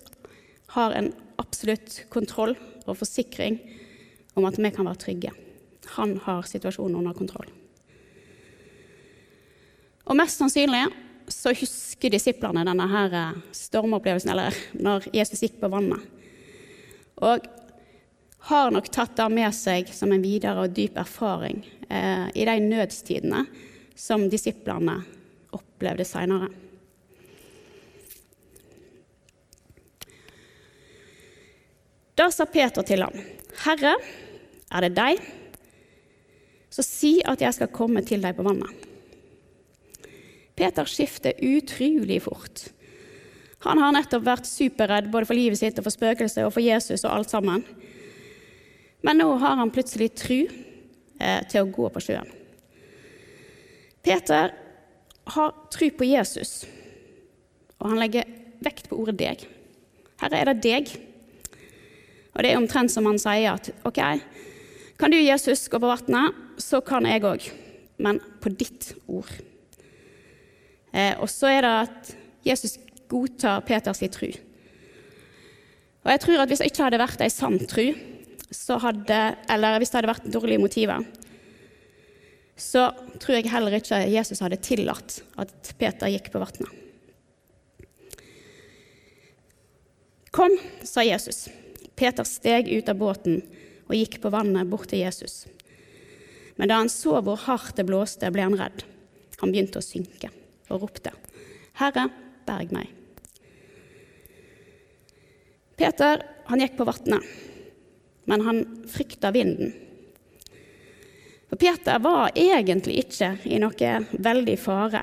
har 0.67 0.91
en 0.91 1.13
absolutt 1.38 2.05
kontroll 2.10 2.57
og 2.86 2.97
forsikring 2.97 3.60
om 4.36 4.45
at 4.45 4.57
vi 4.57 4.71
kan 4.71 4.86
være 4.86 4.95
trygge. 4.97 5.31
Han 5.95 6.17
har 6.17 6.43
situasjonen 6.43 6.95
under 6.95 7.13
kontroll. 7.13 7.47
Og 10.06 10.18
mest 10.18 10.42
sannsynlig 10.42 10.86
så 11.32 11.54
husker 11.56 12.12
disiplene 12.12 12.66
denne 12.68 12.88
her 12.92 13.16
eh, 13.16 13.40
stormopplevelsen, 13.56 14.32
eller 14.34 14.58
når 14.74 15.08
Jesus 15.16 15.44
gikk 15.46 15.60
på 15.62 15.70
vannet. 15.72 16.04
Og 17.22 17.46
har 18.50 18.72
nok 18.74 18.90
tatt 18.90 19.14
det 19.18 19.28
med 19.30 19.54
seg 19.54 19.92
som 19.94 20.12
en 20.12 20.24
videre 20.24 20.66
og 20.66 20.74
dyp 20.76 20.98
erfaring 20.98 21.62
eh, 21.90 22.28
i 22.34 22.48
de 22.50 22.58
nødstidene 22.66 23.46
som 23.96 24.26
disiplene 24.32 24.98
opplevde 25.54 26.08
seinere. 26.08 26.50
Da 32.18 32.28
sa 32.34 32.46
Peter 32.46 32.84
til 32.86 33.02
ham, 33.02 33.14
'Herre, 33.64 33.96
er 34.72 34.82
det 34.82 34.96
deg?' 34.98 35.22
Så 36.72 36.84
si 36.88 37.22
at 37.26 37.42
jeg 37.42 37.54
skal 37.54 37.68
komme 37.68 38.02
til 38.02 38.22
deg 38.22 38.36
på 38.36 38.46
vannet. 38.48 38.90
Peter 40.56 40.88
skifter 40.90 41.38
utrolig 41.38 42.22
fort. 42.26 42.68
Han 43.66 43.78
har 43.82 43.94
nettopp 43.94 44.26
vært 44.26 44.50
superredd 44.50 45.12
både 45.14 45.28
for 45.30 45.38
livet 45.38 45.60
sitt 45.60 45.78
og 45.78 45.86
for 45.86 45.94
spøkelset 45.94 46.46
og 46.46 46.54
for 46.56 46.66
Jesus 46.66 47.06
og 47.06 47.14
alt 47.14 47.34
sammen. 47.34 47.64
Men 49.06 49.22
nå 49.22 49.30
har 49.42 49.58
han 49.60 49.74
plutselig 49.74 50.12
tru 50.18 50.40
eh, 50.42 51.41
til 51.49 51.64
å 51.64 51.70
gå 51.70 51.89
på 51.93 52.04
sjøen. 52.04 52.30
Peter 54.02 54.54
har 55.32 55.52
tru 55.74 55.88
på 55.93 56.08
Jesus, 56.10 56.64
og 57.78 57.91
han 57.93 58.02
legger 58.02 58.30
vekt 58.66 58.89
på 58.89 58.97
ordet 58.97 59.20
'deg'. 59.20 59.45
Her 60.22 60.34
er 60.38 60.49
det 60.49 60.64
deg? 60.66 60.89
Og 62.34 62.43
det 62.43 62.52
er 62.52 62.58
omtrent 62.58 62.93
som 62.93 63.06
han 63.10 63.20
sier 63.22 63.54
at 63.54 63.70
OK, 63.86 63.99
kan 65.02 65.12
du, 65.12 65.18
Jesus, 65.18 65.68
gå 65.70 65.80
på 65.82 65.89
vannet, 65.89 66.36
så 66.62 66.82
kan 66.86 67.06
jeg 67.10 67.24
òg, 67.26 67.47
men 67.97 68.20
på 68.41 68.52
ditt 68.54 68.93
ord. 69.10 69.32
Eh, 70.92 71.16
og 71.20 71.30
så 71.32 71.52
er 71.52 71.66
det 71.66 71.74
at 71.86 72.14
Jesus 72.46 72.78
godtar 73.12 73.64
Peters 73.68 74.02
tru. 74.12 74.30
Og 76.02 76.10
jeg 76.10 76.22
tror 76.24 76.42
at 76.42 76.50
Hvis 76.50 76.60
det 76.64 76.72
ikke 76.72 76.88
hadde 76.88 77.02
vært 77.02 77.22
ei 77.22 77.30
sann 77.30 77.60
tru, 77.70 77.92
hadde, 78.82 79.20
eller 79.50 79.78
hvis 79.80 79.92
det 79.92 80.00
hadde 80.00 80.12
vært 80.12 80.32
dårlige 80.34 80.60
motiver, 80.60 81.06
så 82.58 82.89
tror 83.22 83.38
jeg 83.38 83.50
heller 83.50 83.78
ikke 83.78 84.04
Jesus 84.12 84.42
hadde 84.44 84.60
tillatt 84.62 85.22
at 85.39 85.72
Peter 85.80 86.12
gikk 86.12 86.30
på 86.34 86.42
vannet. 86.42 86.78
Kom, 90.32 90.54
sa 90.84 91.04
Jesus. 91.04 91.50
Peter 91.96 92.24
steg 92.28 92.70
ut 92.72 92.89
av 92.89 93.00
båten 93.00 93.42
og 93.88 93.96
gikk 93.98 94.22
på 94.24 94.32
vannet 94.32 94.70
bort 94.72 94.89
til 94.92 95.04
Jesus. 95.04 95.46
Men 96.56 96.72
da 96.72 96.80
han 96.80 96.92
så 96.92 97.18
hvor 97.24 97.39
hardt 97.48 97.80
det 97.80 97.88
blåste, 97.88 98.30
ble 98.32 98.46
han 98.46 98.60
redd. 98.60 98.86
Han 99.42 99.52
begynte 99.52 99.82
å 99.82 99.86
synke 99.86 100.32
og 100.72 100.86
ropte, 100.86 101.13
'Herre, 101.78 102.09
berg 102.47 102.74
meg.' 102.74 102.97
Peter 105.78 106.26
han 106.45 106.59
gikk 106.59 106.76
på 106.78 106.86
vannet, 106.86 107.24
men 108.26 108.41
han 108.45 108.65
frykta 108.88 109.32
vinden 109.34 109.74
for 111.51 111.59
Peter 111.59 111.99
var 111.99 112.30
egentlig 112.39 113.01
ikke 113.01 113.34
i 113.43 113.57
noe 113.59 113.88
veldig 114.24 114.53
fare. 114.55 115.01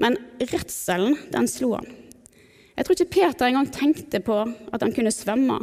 Men 0.00 0.16
redselen, 0.40 1.18
den 1.28 1.48
slo 1.52 1.74
han. 1.76 1.90
Jeg 2.76 2.86
tror 2.86 2.96
ikke 2.96 3.12
Peter 3.12 3.44
engang 3.50 3.68
tenkte 3.72 4.22
på 4.24 4.38
at 4.46 4.80
han 4.80 4.94
kunne 4.96 5.12
svømme. 5.12 5.58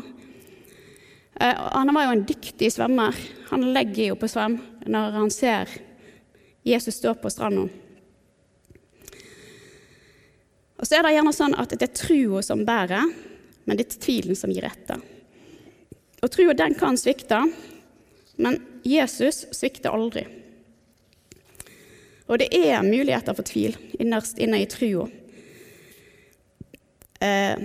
Eh, 1.42 1.58
han 1.58 1.94
var 1.98 2.06
jo 2.06 2.14
en 2.14 2.26
dyktig 2.30 2.70
svømmer. 2.76 3.18
Han 3.50 3.66
legger 3.74 4.12
jo 4.12 4.20
på 4.22 4.30
svøm 4.30 4.60
når 4.86 5.18
han 5.18 5.34
ser 5.34 5.74
Jesus 6.62 7.02
stå 7.02 7.16
på 7.18 7.34
stranda. 7.34 7.66
Og 10.84 10.88
så 10.90 10.98
er 10.98 11.06
det 11.06 11.14
gjerne 11.14 11.32
sånn 11.32 11.54
at 11.56 11.72
det 11.80 11.86
er 11.86 11.96
trua 11.96 12.42
som 12.44 12.66
bærer, 12.68 13.08
men 13.64 13.78
det 13.80 13.86
er 13.86 14.02
tvilen 14.04 14.36
som 14.36 14.52
gir 14.52 14.66
etter. 14.68 15.00
Og 16.20 16.28
trua 16.28 16.52
den 16.60 16.76
kan 16.76 17.00
svikte, 17.00 17.40
men 18.36 18.58
Jesus 18.84 19.46
svikter 19.56 19.96
aldri. 19.96 20.26
Og 22.28 22.36
det 22.44 22.50
er 22.52 22.84
muligheter 22.84 23.32
for 23.32 23.48
tvil 23.48 23.80
innerst 23.96 24.44
inne 24.44 24.60
i 24.60 24.68
trua. 24.68 25.08
Eh, 27.24 27.64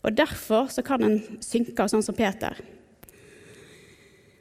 og 0.00 0.16
derfor 0.16 0.72
så 0.72 0.80
kan 0.80 1.04
en 1.04 1.20
synke 1.44 1.90
sånn 1.92 2.08
som 2.08 2.16
Peter. 2.16 2.56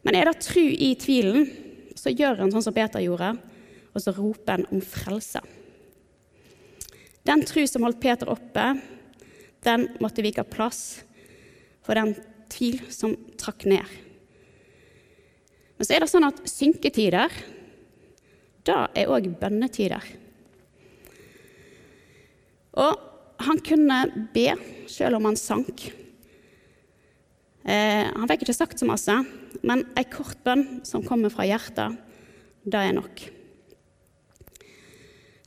Men 0.07 0.15
er 0.15 0.31
det 0.31 0.39
tru 0.47 0.63
i 0.63 0.93
tvilen, 0.95 1.51
så 1.99 2.15
gjør 2.15 2.45
en 2.45 2.55
sånn 2.55 2.69
som 2.71 2.79
Peter 2.79 3.03
gjorde, 3.03 3.35
og 3.91 4.03
så 4.03 4.13
roper 4.15 4.59
en 4.59 4.67
om 4.71 4.81
frelse. 4.83 5.41
Den 7.27 7.43
tru 7.45 7.63
som 7.69 7.85
holdt 7.85 8.01
Peter 8.01 8.29
oppe, 8.31 8.65
den 9.61 9.87
måtte 10.01 10.23
vike 10.25 10.45
plass 10.49 11.03
for 11.85 11.97
den 11.97 12.15
tvil 12.51 12.81
som 12.93 13.13
trakk 13.39 13.67
ned. 13.69 13.85
Men 15.77 15.87
så 15.87 15.95
er 15.95 16.03
det 16.03 16.11
sånn 16.11 16.27
at 16.27 16.41
synketider, 16.49 17.33
da 18.65 18.83
er 18.97 19.09
òg 19.09 19.31
bønnetider. 19.41 20.03
Og 22.77 23.07
han 23.41 23.61
kunne 23.65 24.03
be 24.33 24.51
selv 24.91 25.17
om 25.17 25.25
han 25.29 25.39
sank. 25.39 25.87
Eh, 27.65 28.05
han 28.05 28.29
fikk 28.29 28.45
ikke 28.45 28.57
sagt 28.57 28.81
så 28.81 28.87
masse, 28.89 29.15
men 29.65 29.83
ei 29.97 30.05
kort 30.09 30.39
bønn 30.45 30.81
som 30.87 31.05
kommer 31.05 31.33
fra 31.33 31.45
hjertet, 31.49 31.97
det 32.65 32.77
er 32.77 32.95
nok. 32.97 33.25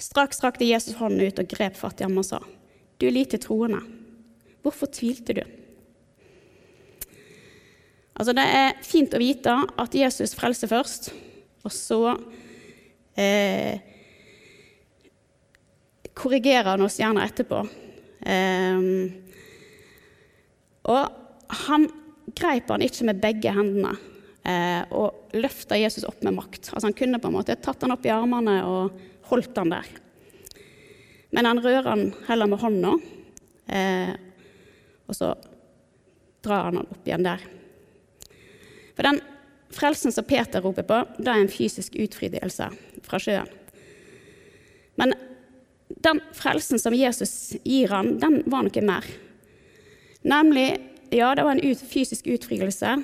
Straks 0.00 0.42
rakte 0.42 0.66
Jesus 0.66 0.96
hånden 0.98 1.22
ut 1.22 1.38
og 1.38 1.50
grep 1.50 1.76
fatt 1.78 2.00
i 2.00 2.06
ham 2.06 2.18
og 2.18 2.26
sa, 2.26 2.40
'Du 2.98 3.06
er 3.06 3.14
lite 3.14 3.38
troende. 3.38 3.80
Hvorfor 4.62 4.86
tvilte 4.86 5.34
du?' 5.34 5.46
Altså, 8.14 8.32
det 8.32 8.44
er 8.46 8.76
fint 8.86 9.14
å 9.14 9.18
vite 9.18 9.50
at 9.50 9.94
Jesus 9.94 10.36
frelser 10.38 10.70
først, 10.70 11.10
og 11.66 11.72
så 11.72 11.98
eh, 13.18 13.80
korrigerer 16.14 16.76
han 16.76 16.84
oss 16.86 17.00
gjerne 17.00 17.24
etterpå. 17.26 17.64
Eh, 18.22 18.78
og 20.84 21.02
han 21.66 21.88
greip 22.38 22.70
han 22.70 22.84
ikke 22.86 23.08
med 23.08 23.20
begge 23.22 23.52
hendene 23.54 23.96
eh, 24.46 24.82
og 24.94 25.34
løfta 25.36 25.78
Jesus 25.78 26.06
opp 26.08 26.22
med 26.22 26.36
makt. 26.38 26.70
Altså 26.70 26.86
Han 26.86 26.96
kunne 26.96 27.20
på 27.20 27.30
en 27.30 27.36
måte 27.36 27.58
tatt 27.60 27.82
han 27.82 27.94
opp 27.94 28.06
i 28.06 28.14
armene 28.14 28.60
og 28.68 29.02
holdt 29.34 29.58
han 29.60 29.74
der. 29.74 29.90
Men 31.34 31.50
han 31.50 31.62
rører 31.62 31.90
han 31.90 32.06
heller 32.28 32.46
med 32.46 32.62
hånda, 32.62 32.94
eh, 33.66 34.14
og 35.10 35.18
så 35.18 35.34
drar 36.44 36.70
han 36.70 36.78
han 36.78 36.90
opp 36.94 37.08
igjen 37.08 37.26
der. 37.26 37.42
For 38.94 39.02
den 39.02 39.18
frelsen 39.74 40.14
som 40.14 40.26
Peter 40.28 40.62
roper 40.62 40.86
på, 40.86 41.00
det 41.18 41.30
er 41.30 41.42
en 41.42 41.50
fysisk 41.50 41.96
utfrielse 41.98 42.68
fra 43.02 43.20
sjøen. 43.20 43.50
Men 44.94 45.16
den 45.88 46.20
frelsen 46.36 46.78
som 46.78 46.94
Jesus 46.94 47.56
gir 47.64 47.90
han, 47.90 48.14
den 48.22 48.42
var 48.46 48.66
noe 48.66 48.84
mer. 48.86 49.08
Nemlig, 50.24 50.68
ja, 51.10 51.32
det 51.34 51.44
var 51.44 51.56
en 51.56 51.64
ut, 51.64 51.82
fysisk 51.82 52.30
utfrielse, 52.30 52.94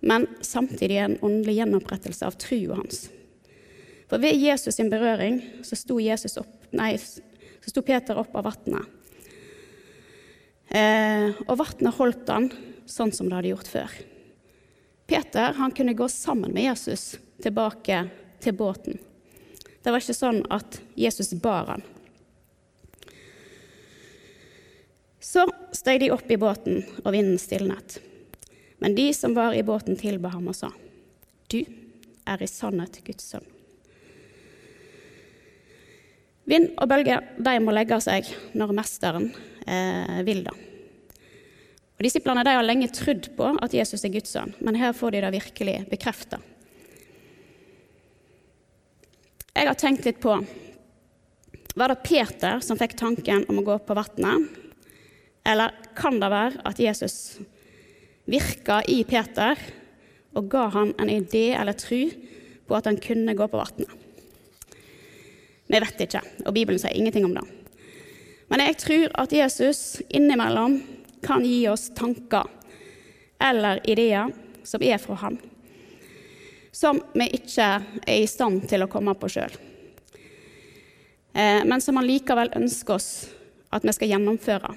men 0.00 0.28
samtidig 0.44 1.00
en 1.00 1.16
åndelig 1.24 1.56
gjenopprettelse 1.58 2.28
av 2.28 2.36
trua 2.40 2.76
hans. 2.82 3.08
For 4.10 4.18
ved 4.18 4.40
Jesus 4.42 4.74
sin 4.74 4.90
berøring 4.90 5.38
så 5.62 5.78
sto, 5.78 6.00
opp, 6.42 6.54
nei, 6.74 6.96
så 6.98 7.70
sto 7.70 7.82
Peter 7.86 8.18
opp 8.18 8.34
av 8.34 8.48
vannet. 8.48 8.96
Eh, 10.70 11.30
og 11.46 11.58
vannet 11.60 11.94
holdt 11.94 12.30
han 12.30 12.48
sånn 12.90 13.14
som 13.14 13.28
det 13.30 13.38
hadde 13.38 13.52
gjort 13.52 13.70
før. 13.70 13.94
Peter 15.10 15.54
han 15.58 15.74
kunne 15.74 15.94
gå 15.98 16.08
sammen 16.10 16.50
med 16.54 16.66
Jesus 16.66 17.14
tilbake 17.42 18.02
til 18.42 18.54
båten. 18.58 18.98
Det 19.82 19.94
var 19.94 20.02
ikke 20.02 20.18
sånn 20.18 20.42
at 20.50 20.80
Jesus 20.98 21.32
bar 21.42 21.70
han. 21.70 21.86
Så 25.20 25.46
steg 25.76 26.02
de 26.02 26.10
opp 26.10 26.30
i 26.30 26.38
båten, 26.40 26.82
og 27.04 27.12
vinden 27.14 27.38
stilnet. 27.38 28.00
Men 28.82 28.96
de 28.98 29.10
som 29.14 29.36
var 29.36 29.54
i 29.54 29.62
båten, 29.62 29.98
tilba 30.00 30.32
ham 30.34 30.50
og 30.50 30.56
sa, 30.56 30.72
Du 31.46 31.62
er 32.26 32.42
i 32.42 32.50
sannhet 32.50 33.02
Guds 33.04 33.30
sønn. 33.30 33.46
Vind 36.50 36.72
og 36.80 36.88
bølger 36.90 37.22
de 37.38 37.54
må 37.62 37.74
legge 37.74 38.00
seg 38.02 38.26
når 38.58 38.74
mesteren 38.74 39.28
eh, 39.66 40.20
vil 40.26 40.42
det. 40.46 40.54
Og 42.00 42.06
Disiplene 42.06 42.42
de 42.46 42.54
har 42.56 42.64
lenge 42.64 42.88
trodd 42.96 43.28
på 43.36 43.52
at 43.60 43.74
Jesus 43.76 44.02
er 44.06 44.12
Guds 44.14 44.32
sønn, 44.34 44.54
men 44.64 44.78
her 44.80 44.96
får 44.96 45.14
de 45.14 45.20
det 45.22 45.34
virkelig 45.36 45.76
bekrefta. 45.90 46.40
Jeg 49.50 49.68
har 49.68 49.76
tenkt 49.76 50.06
litt 50.08 50.22
på 50.22 50.38
Var 51.76 51.92
det 51.92 52.02
Peter 52.02 52.62
som 52.64 52.78
fikk 52.80 52.96
tanken 52.98 53.44
om 53.52 53.60
å 53.60 53.66
gå 53.66 53.76
på 53.84 53.94
vannet? 53.98 54.48
Eller 55.46 55.76
kan 55.96 56.18
det 56.20 56.32
være 56.32 56.64
at 56.66 56.80
Jesus 56.82 57.38
virka 58.30 58.80
i 58.90 59.02
Peter 59.04 59.60
og 60.34 60.48
ga 60.50 60.66
han 60.74 60.94
en 60.98 61.12
idé 61.12 61.50
eller 61.54 61.78
tru 61.78 62.10
på 62.66 62.76
at 62.78 62.88
han 62.88 62.98
kunne 63.02 63.36
gå 63.38 63.46
på 63.50 63.60
vannet? 63.60 64.09
Vi 65.70 65.78
vet 65.78 66.00
ikke, 66.02 66.20
og 66.46 66.54
Bibelen 66.54 66.80
sier 66.82 66.96
ingenting 66.98 67.24
om 67.28 67.34
det. 67.36 67.44
Men 68.50 68.64
jeg 68.64 68.78
tror 68.82 69.12
at 69.22 69.32
Jesus 69.34 70.00
innimellom 70.10 70.80
kan 71.22 71.44
gi 71.46 71.60
oss 71.70 71.92
tanker 71.94 72.48
eller 73.38 73.78
ideer 73.86 74.32
som 74.66 74.82
er 74.82 74.98
fra 74.98 75.14
ham, 75.20 75.36
som 76.74 76.98
vi 77.14 77.28
ikke 77.38 77.68
er 78.02 78.16
i 78.16 78.26
stand 78.26 78.64
til 78.70 78.82
å 78.82 78.88
komme 78.90 79.14
på 79.14 79.30
sjøl, 79.30 79.54
eh, 81.38 81.62
men 81.62 81.78
som 81.84 82.00
han 82.00 82.08
likevel 82.08 82.50
ønsker 82.58 82.96
oss 82.96 83.12
at 83.70 83.86
vi 83.86 83.94
skal 83.94 84.10
gjennomføre. 84.10 84.72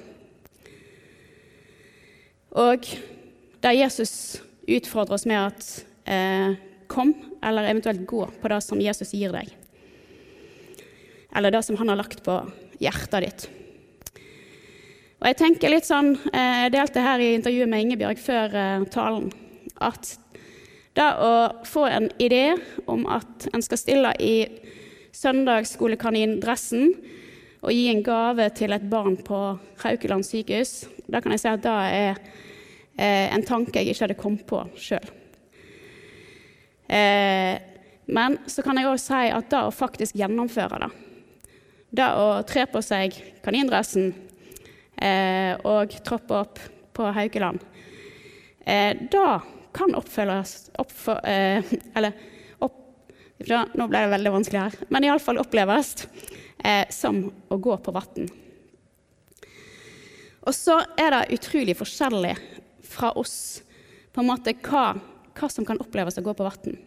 Og 2.62 2.86
der 3.66 3.80
Jesus 3.80 4.14
utfordrer 4.70 5.18
oss 5.18 5.26
med 5.26 5.42
at 5.42 5.74
eh, 6.06 6.62
kom, 6.86 7.16
eller 7.42 7.74
eventuelt 7.74 8.06
gå 8.06 8.28
på 8.38 8.54
det 8.54 8.62
som 8.62 8.82
Jesus 8.84 9.18
gir 9.18 9.34
deg 9.34 9.50
eller 11.36 11.52
det 11.52 11.64
som 11.64 11.78
han 11.78 11.90
har 11.90 12.00
lagt 12.00 12.24
på 12.26 12.38
hjertet 12.82 13.26
ditt. 13.26 13.46
Og 15.24 15.30
Jeg 15.30 15.40
tenker 15.40 15.72
litt 15.72 15.88
sånn, 15.88 16.18
eh, 16.34 16.68
Jeg 16.68 16.74
delte 16.74 17.00
her 17.00 17.20
i 17.20 17.34
intervjuet 17.38 17.70
med 17.70 17.82
Ingebjørg 17.86 18.20
før 18.20 18.56
eh, 18.60 18.86
talen 18.92 19.32
at 19.80 20.18
det 20.94 21.10
å 21.18 21.64
få 21.66 21.88
en 21.88 22.10
idé 22.20 22.60
om 22.86 23.08
at 23.08 23.48
en 23.54 23.64
skal 23.64 23.80
stille 23.80 24.12
i 24.20 24.46
søndagsskolekanindressen 25.16 26.92
og 27.64 27.72
gi 27.72 27.88
en 27.90 28.04
gave 28.04 28.50
til 28.54 28.76
et 28.76 28.90
barn 28.92 29.16
på 29.18 29.40
Haukeland 29.82 30.28
sykehus, 30.28 30.84
da 31.08 31.22
kan 31.24 31.32
jeg 31.32 31.42
si 31.42 31.50
at 31.50 31.64
det 31.64 31.72
er 31.72 32.20
eh, 33.00 33.34
en 33.34 33.48
tanke 33.48 33.80
jeg 33.80 33.96
ikke 33.96 34.06
hadde 34.06 34.20
kommet 34.20 34.46
på 34.46 34.60
sjøl. 34.76 35.08
Men 38.14 38.36
så 38.46 38.62
kan 38.62 38.78
jeg 38.78 38.86
òg 38.92 39.00
si 39.02 39.24
at 39.32 39.50
det 39.50 39.64
å 39.64 39.74
faktisk 39.74 40.20
gjennomføre 40.20 40.84
det 40.84 40.92
det 41.94 42.10
å 42.18 42.28
tre 42.50 42.66
på 42.70 42.82
seg 42.82 43.16
kanindressen 43.46 44.12
eh, 44.98 45.54
og 45.62 45.94
troppe 46.06 46.40
opp 46.42 46.62
på 46.94 47.10
Haukeland, 47.14 47.62
eh, 48.66 48.98
det 48.98 49.34
kan 49.74 49.96
oppfølges 49.98 50.72
oppfor, 50.82 51.20
eh, 51.26 51.64
Eller 51.96 52.14
opp, 52.60 52.80
Nå 53.74 53.88
ble 53.90 54.04
det 54.06 54.14
veldig 54.14 54.32
vanskelig 54.32 54.62
her. 54.62 54.76
Men 54.94 55.04
iallfall 55.04 55.42
oppleves 55.42 56.08
eh, 56.64 56.86
som 56.94 57.26
å 57.50 57.58
gå 57.58 57.78
på 57.82 57.92
vann. 57.92 58.30
Og 60.44 60.54
så 60.56 60.78
er 61.00 61.16
det 61.16 61.38
utrolig 61.40 61.76
forskjellig 61.80 62.36
fra 62.88 63.12
oss 63.20 63.64
på 64.14 64.22
en 64.22 64.30
måte 64.30 64.54
hva, 64.66 64.94
hva 65.34 65.50
som 65.50 65.66
kan 65.66 65.82
oppleves 65.82 66.20
å 66.20 66.26
gå 66.26 66.36
på 66.38 66.46
vann. 66.46 66.78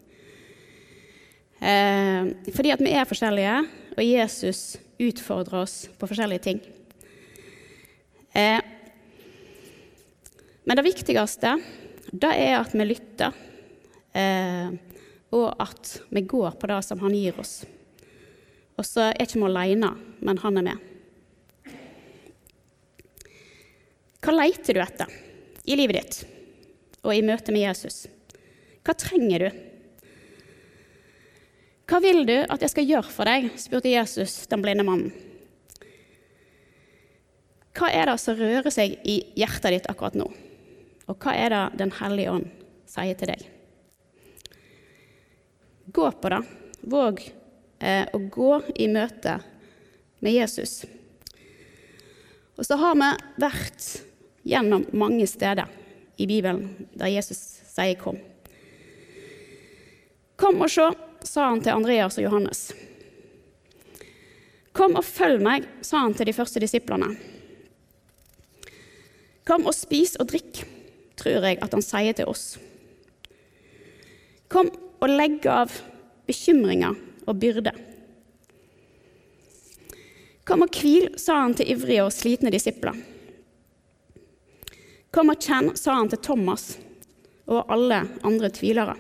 Eh, 1.61 2.32
fordi 2.52 2.72
at 2.74 2.82
vi 2.84 2.92
er 2.92 3.09
forskjellige, 3.09 3.59
og 3.96 4.04
Jesus 4.04 4.76
utfordrer 5.00 5.62
oss 5.62 5.76
på 5.96 6.09
forskjellige 6.09 6.44
ting. 6.44 6.61
Eh, 8.36 8.61
men 10.66 10.76
det 10.76 10.84
viktigste 10.84 11.54
det 12.12 12.32
er 12.32 12.59
at 12.59 12.74
vi 12.74 12.86
lytter. 12.86 13.38
Eh, 14.16 14.74
og 15.36 15.48
at 15.61 15.96
vi 16.14 16.22
går 16.22 16.59
på 16.61 16.68
det 16.70 16.82
som 16.86 17.00
han 17.02 17.14
gir 17.16 17.38
oss. 17.40 17.64
Og 18.76 18.84
så 18.84 19.09
er 19.11 19.24
ikke 19.24 19.40
vi 19.40 19.48
alene, 19.48 19.90
men 20.20 20.40
han 20.42 20.61
er 20.61 20.66
med. 20.68 20.92
Hva 24.20 24.34
leiter 24.34 24.74
du 24.76 24.82
etter 24.82 25.12
i 25.66 25.76
livet 25.78 26.00
ditt 26.00 26.16
og 27.07 27.12
i 27.14 27.24
møte 27.24 27.54
med 27.54 27.62
Jesus? 27.62 28.04
Hva 28.86 28.94
trenger 28.98 29.46
du? 29.46 29.61
Hva 31.87 32.01
vil 32.03 32.24
du 32.26 32.34
at 32.43 32.62
jeg 32.64 32.72
skal 32.72 32.89
gjøre 32.89 33.14
for 33.14 33.28
deg? 33.28 33.53
spurte 33.62 33.93
Jesus 33.93 34.41
den 34.51 34.62
blinde 34.64 34.82
mannen. 34.87 35.12
Hva 37.76 37.93
er 37.95 38.09
det 38.11 38.16
som 38.18 38.39
rører 38.39 38.72
seg 38.74 38.97
i 39.07 39.20
hjertet 39.39 39.74
ditt 39.74 39.87
akkurat 39.91 40.16
nå? 40.18 40.26
Og 41.07 41.18
hva 41.22 41.34
er 41.37 41.53
det 41.53 41.78
Den 41.78 41.93
hellige 42.01 42.32
ånd 42.32 42.49
sier 42.91 43.14
til 43.18 43.30
deg? 43.30 43.45
Gå 45.95 46.11
på 46.11 46.32
det. 46.32 46.43
Våg 46.82 47.22
eh, 47.78 48.07
å 48.11 48.18
gå 48.18 48.51
i 48.74 48.89
møte 48.91 49.39
med 50.24 50.34
Jesus. 50.34 50.80
Og 52.57 52.66
så 52.66 52.78
har 52.80 52.99
vi 52.99 53.12
vært 53.47 53.91
gjennom 54.43 54.89
mange 54.97 55.26
steder 55.30 55.70
i 56.18 56.26
Bibelen 56.26 56.89
der 56.97 57.12
Jesus 57.14 57.61
sier 57.70 57.95
'kom'. 57.95 58.18
Kom 60.37 60.61
og 60.61 60.70
se, 60.70 60.91
sa 61.37 61.51
han 61.51 61.61
til 61.61 61.74
Andreas 61.76 62.16
og 62.16 62.24
Johannes. 62.24 62.61
Kom 64.72 64.95
og 64.97 65.05
følg 65.05 65.43
meg, 65.45 65.66
sa 65.84 66.01
han 66.07 66.14
til 66.16 66.30
de 66.30 66.32
første 66.32 66.62
disiplene. 66.62 67.11
Kom 69.45 69.66
og 69.68 69.76
spis 69.76 70.14
og 70.16 70.30
drikk, 70.30 70.62
tror 71.20 71.45
jeg 71.45 71.59
at 71.61 71.76
han 71.76 71.84
sier 71.84 72.16
til 72.16 72.30
oss. 72.32 72.47
Kom 74.49 74.70
og 74.72 75.12
legg 75.12 75.45
av 75.53 75.74
bekymringer 76.24 76.97
og 77.28 77.37
byrde. 77.43 77.74
Kom 80.49 80.64
og 80.64 80.72
hvil, 80.72 81.11
sa 81.20 81.43
han 81.43 81.59
til 81.59 81.74
ivrige 81.74 82.07
og 82.07 82.14
slitne 82.16 82.55
disipler. 82.55 82.97
Kom 85.12 85.34
og 85.34 85.45
kjenn, 85.45 85.74
sa 85.76 85.99
han 86.01 86.09
til 86.09 86.24
Thomas 86.30 86.78
og 87.45 87.68
alle 87.68 88.07
andre 88.24 88.49
tvilere. 88.57 88.97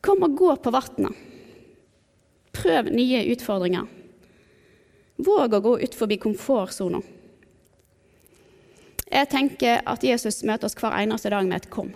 Kom 0.00 0.22
og 0.22 0.36
gå 0.38 0.56
på 0.56 0.72
vannet. 0.74 1.24
Prøv 2.54 2.90
nye 2.94 3.22
utfordringer. 3.32 3.86
Våg 5.18 5.54
å 5.54 5.62
gå 5.62 5.78
ut 5.82 5.94
forbi 5.98 6.18
komfortsona. 6.22 7.00
Jeg 9.08 9.30
tenker 9.32 9.80
at 9.88 10.04
Jesus 10.04 10.44
møter 10.46 10.68
oss 10.68 10.76
hver 10.78 10.94
eneste 11.00 11.30
dag 11.30 11.46
med 11.46 11.56
et 11.56 11.70
'kom'. 11.70 11.94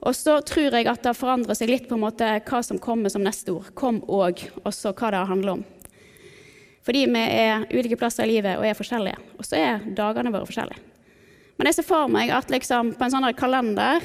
Og 0.00 0.14
så 0.14 0.40
tror 0.40 0.74
jeg 0.74 0.86
at 0.86 1.02
det 1.02 1.16
forandrer 1.16 1.54
seg 1.54 1.68
litt 1.68 1.88
på 1.88 1.94
en 1.94 2.00
måte 2.00 2.42
hva 2.46 2.62
som 2.62 2.78
kommer 2.78 3.08
som 3.08 3.22
neste 3.22 3.52
ord. 3.52 3.74
'Kom 3.74 4.00
og', 4.02 4.50
og 4.64 4.74
så 4.74 4.92
hva 4.92 5.10
det 5.10 5.28
handler 5.28 5.52
om. 5.52 5.64
Fordi 6.82 7.06
vi 7.06 7.18
er 7.18 7.66
ulike 7.70 7.96
plasser 7.96 8.24
i 8.24 8.26
livet 8.26 8.58
og 8.58 8.64
er 8.64 8.74
forskjellige. 8.74 9.18
Og 9.38 9.44
så 9.44 9.56
er 9.56 9.94
dagene 9.94 10.32
våre 10.32 10.46
forskjellige. 10.46 10.80
Men 11.58 11.66
jeg 11.66 11.74
ser 11.74 11.82
for 11.82 12.08
meg 12.08 12.30
at 12.30 12.50
liksom 12.50 12.94
på 12.94 13.04
en 13.04 13.10
sånn 13.10 13.34
kalender 13.36 14.00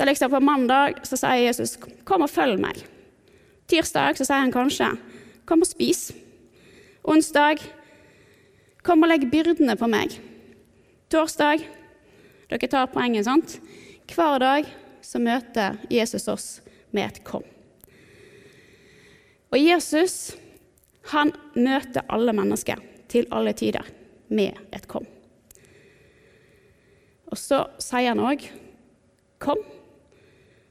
så 0.00 0.06
liksom 0.06 0.30
På 0.30 0.40
mandag 0.40 0.94
så 1.02 1.16
sier 1.16 1.44
Jesus 1.44 1.76
'Kom 1.76 2.22
og 2.22 2.30
følg 2.30 2.56
meg'. 2.56 2.84
Tirsdag 3.68 4.16
så 4.16 4.24
sier 4.24 4.40
han 4.40 4.52
kanskje 4.52 4.96
'Kom 5.44 5.60
og 5.60 5.68
spis'. 5.68 6.14
Onsdag 7.04 7.58
'Kom 8.82 9.02
og 9.02 9.08
legg 9.08 9.30
byrdene 9.30 9.76
på 9.76 9.84
meg'. 9.84 10.18
Torsdag 11.10 11.66
Dere 12.48 12.68
tar 12.68 12.86
poenget, 12.86 13.24
sant? 13.24 13.60
Hver 14.14 14.38
dag 14.38 14.64
så 15.02 15.18
møter 15.18 15.76
Jesus 15.90 16.28
oss 16.28 16.62
med 16.92 17.04
et 17.04 17.24
'kom'. 17.24 17.44
Og 19.52 19.58
Jesus 19.58 20.36
han 21.04 21.32
møter 21.54 22.00
alle 22.08 22.32
mennesker 22.32 22.76
til 23.08 23.26
alle 23.30 23.52
tider 23.52 23.84
med 24.28 24.52
et 24.72 24.88
'kom'. 24.88 25.06
Og 27.26 27.36
så 27.36 27.66
sier 27.78 28.08
han 28.08 28.18
òg 28.18 28.48
'kom' 29.40 29.79